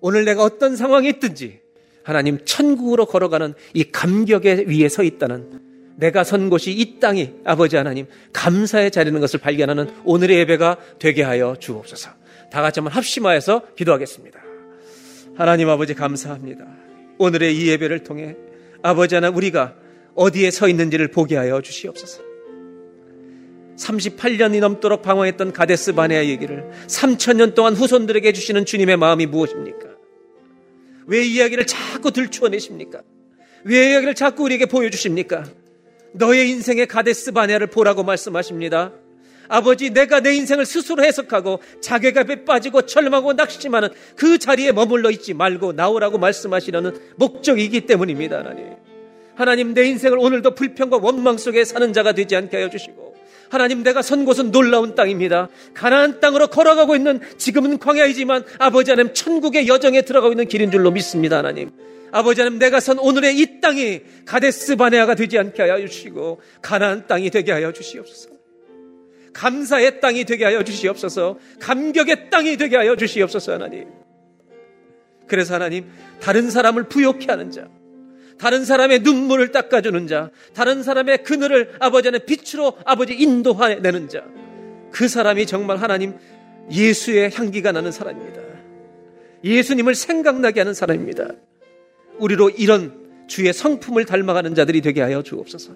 [0.00, 1.60] 오늘 내가 어떤 상황이 있든지
[2.02, 5.60] 하나님 천국으로 걸어가는 이 감격의 위에 서 있다는
[5.96, 11.54] 내가 선 곳이 이 땅이 아버지 하나님 감사의 자리는 것을 발견하는 오늘의 예배가 되게 하여
[11.60, 12.10] 주옵소서.
[12.50, 14.41] 다 같이 한번 합심하여서 기도하겠습니다.
[15.34, 16.66] 하나님 아버지 감사합니다.
[17.18, 18.36] 오늘의 이 예배를 통해
[18.82, 19.74] 아버지 하나 우리가
[20.14, 22.22] 어디에 서 있는지를 보게 하여 주시옵소서.
[23.76, 29.88] 38년이 넘도록 방황했던 가데스 바네아 얘기를 3천년 동안 후손들에게 해주시는 주님의 마음이 무엇입니까?
[31.06, 33.02] 왜 이야기를 자꾸 들추어내십니까?
[33.64, 35.44] 왜 이야기를 자꾸 우리에게 보여주십니까?
[36.12, 38.92] 너의 인생의 가데스 바네아를 보라고 말씀하십니다.
[39.48, 45.72] 아버지, 내가 내 인생을 스스로 해석하고 자괴감에 빠지고 절망하고 낙심하는 그 자리에 머물러 있지 말고
[45.72, 48.70] 나오라고 말씀하시려는 목적이기 때문입니다, 하나님.
[49.34, 53.12] 하나님, 내 인생을 오늘도 불평과 원망 속에 사는 자가 되지 않게 하여 주시고,
[53.50, 55.48] 하나님 내가 선 곳은 놀라운 땅입니다.
[55.74, 61.36] 가나안 땅으로 걸어가고 있는 지금은 광야이지만 아버지 하나님 천국의 여정에 들어가고 있는 길인 줄로 믿습니다,
[61.38, 61.70] 하나님.
[62.12, 67.30] 아버지 하나님 내가 선 오늘의 이 땅이 가데스 바네아가 되지 않게 하여 주시고 가나안 땅이
[67.30, 68.31] 되게 하여 주시옵소서.
[69.32, 71.38] 감사의 땅이 되게 하여 주시옵소서.
[71.60, 73.88] 감격의 땅이 되게 하여 주시옵소서, 하나님.
[75.26, 75.86] 그래서 하나님
[76.20, 77.68] 다른 사람을 부욕해 하는 자
[78.42, 84.24] 다른 사람의 눈물을 닦아주는 자, 다른 사람의 그늘을 아버지 안에 빛으로 아버지 인도해내는 자,
[84.90, 86.14] 그 사람이 정말 하나님
[86.68, 88.40] 예수의 향기가 나는 사람입니다.
[89.44, 91.28] 예수님을 생각나게 하는 사람입니다.
[92.18, 95.74] 우리로 이런 주의 성품을 닮아가는 자들이 되게 하여 주옵소서.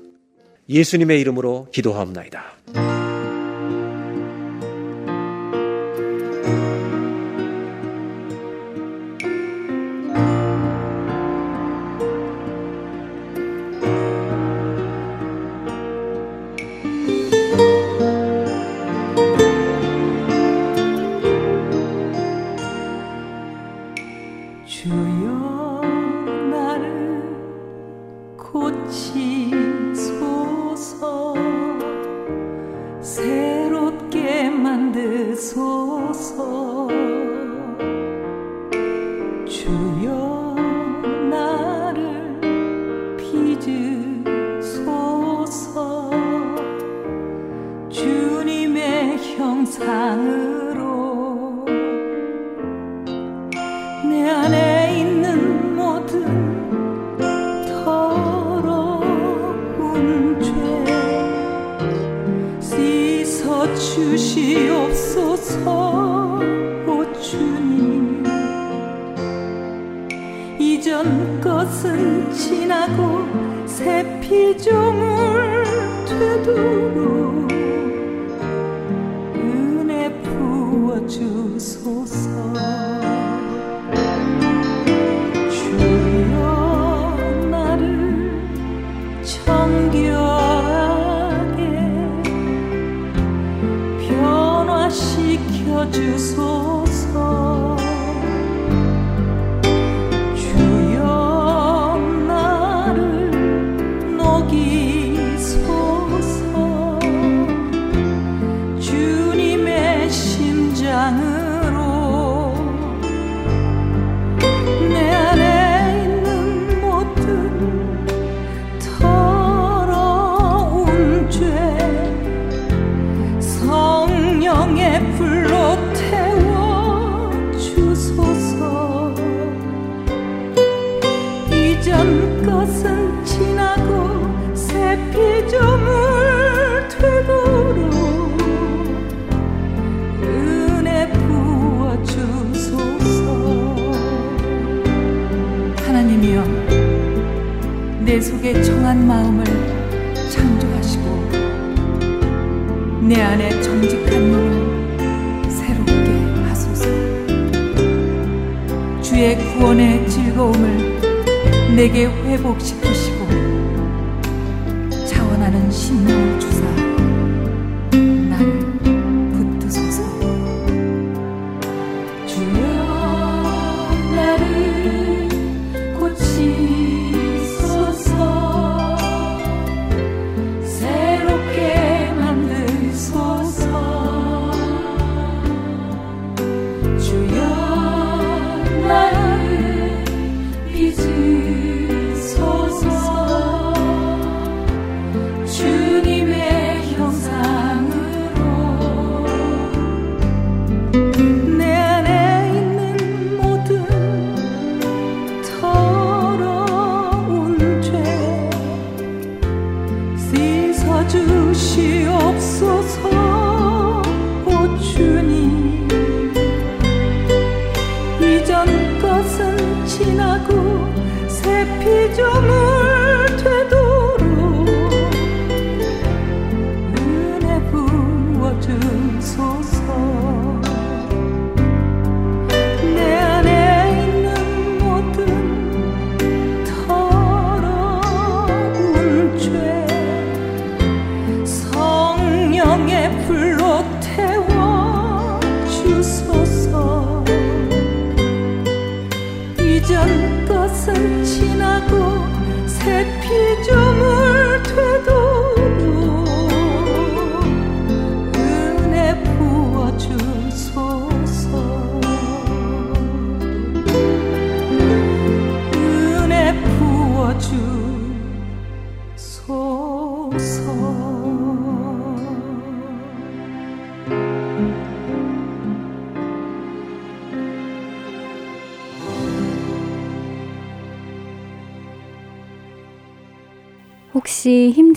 [0.69, 3.06] 예수님의 이름으로 기도하옵나이다.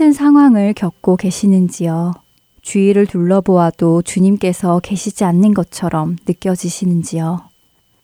[0.10, 2.14] 힘든 상황을 겪고 계시는지요?
[2.64, 7.41] 주위를 둘러보아도 주님께서 계시지 않는 것처럼 느껴지시는지요?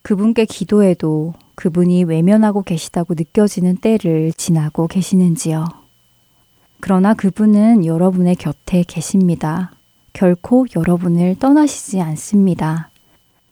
[0.04, 5.66] 그분께 기도해도 그분이 외면하고 계시다고 느껴지는 때를 지나고 계시는지요?
[6.80, 9.72] 그러나 그분은 여러분의 곁에 계십니다.
[10.14, 12.92] 결코 여러분을 떠나시지 않습니다.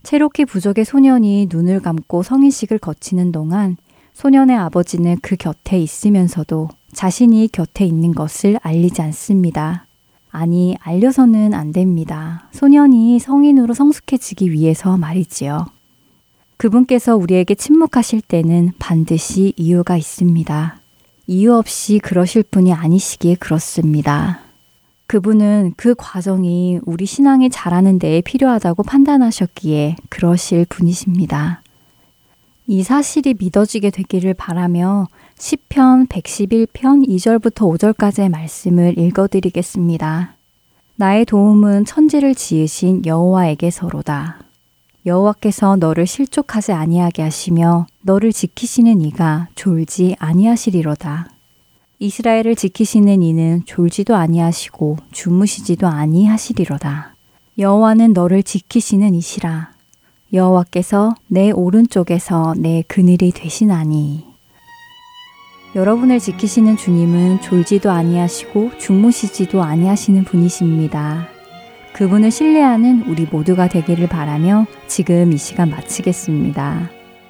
[0.03, 3.77] 체로키 부족의 소년이 눈을 감고 성인식을 거치는 동안
[4.13, 9.85] 소년의 아버지는 그 곁에 있으면서도 자신이 곁에 있는 것을 알리지 않습니다.
[10.31, 12.49] 아니, 알려서는 안 됩니다.
[12.53, 15.67] 소년이 성인으로 성숙해지기 위해서 말이지요.
[16.57, 20.79] 그분께서 우리에게 침묵하실 때는 반드시 이유가 있습니다.
[21.27, 24.39] 이유 없이 그러실 분이 아니시기에 그렇습니다.
[25.07, 31.61] 그분은 그 과정이 우리 신앙이 자라는 데에 필요하다고 판단하셨기에 그러실 분이십니다.
[32.67, 35.07] 이 사실이 믿어지게 되기를 바라며
[35.43, 40.35] 시편 111편 2절부터 5절까지의 말씀을 읽어드리겠습니다.
[40.95, 44.39] 나의 도움은 천지를 지으신 여호와에게서로다.
[45.05, 51.27] 여호와께서 너를 실족하지 아니하게 하시며 너를 지키시는 이가 졸지 아니하시리로다.
[51.99, 57.15] 이스라엘을 지키시는 이는 졸지도 아니하시고 주무시지도 아니하시리로다.
[57.57, 59.73] 여호와는 너를 지키시는 이시라.
[60.31, 64.32] 여호와께서 내 오른쪽에서 내 그늘이 되시나니.
[65.75, 71.29] 여러분을 지키시는 주님은 졸지도 아니하시고 주무시지도 아니하시는 분이십니다.
[71.93, 76.89] 그분을 신뢰하는 우리 모두가 되기를 바라며 지금 이 시간 마치겠습니다.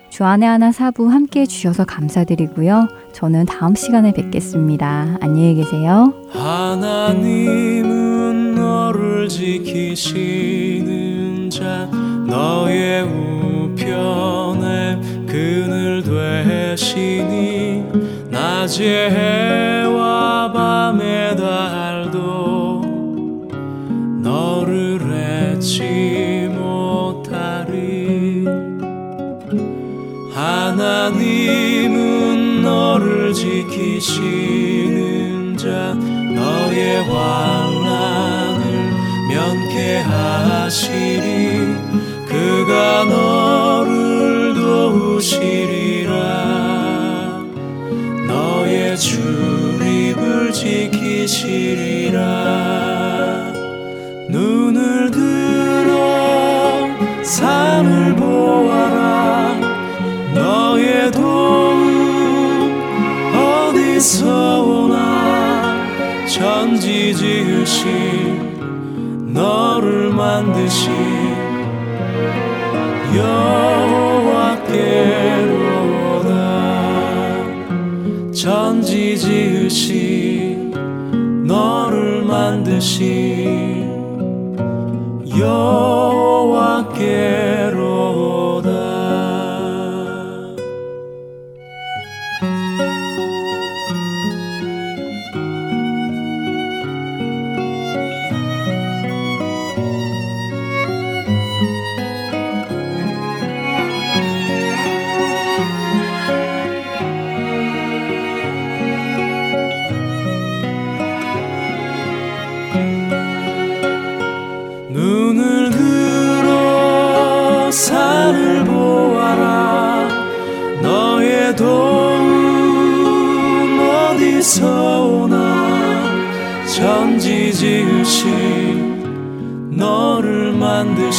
[0.09, 2.87] 주안의 하나 사부 함께 해주셔서 감사드리고요.
[3.13, 5.17] 저는 다음 시간에 뵙겠습니다.
[5.21, 6.13] 안녕히 계세요.
[6.31, 11.89] 하나님은 너를 지키시는 자
[12.27, 18.12] 너의 우편에 그늘 되시니
[18.43, 22.81] 낮에 해와 밤에 달도
[24.21, 24.99] 너를
[25.55, 28.43] 잊지 못하리.
[30.33, 31.93] 하나님은
[32.63, 34.17] 너를 지키시는
[35.55, 38.61] 자 너의 환난을
[39.29, 40.83] 면케하시리.
[42.27, 45.72] 그가 너를 도우시리
[51.25, 52.21] 지키시리라.
[54.29, 56.87] 눈을 들어
[57.23, 59.55] 산을 보아라.
[60.33, 62.73] 너의 도움
[63.35, 65.77] 어디서 오나.
[66.27, 68.53] 천지 지으신
[69.33, 70.91] 너를 만드신
[73.15, 74.73] 여호와께로다.
[78.33, 80.12] 천지 지으신
[82.83, 83.83] 만드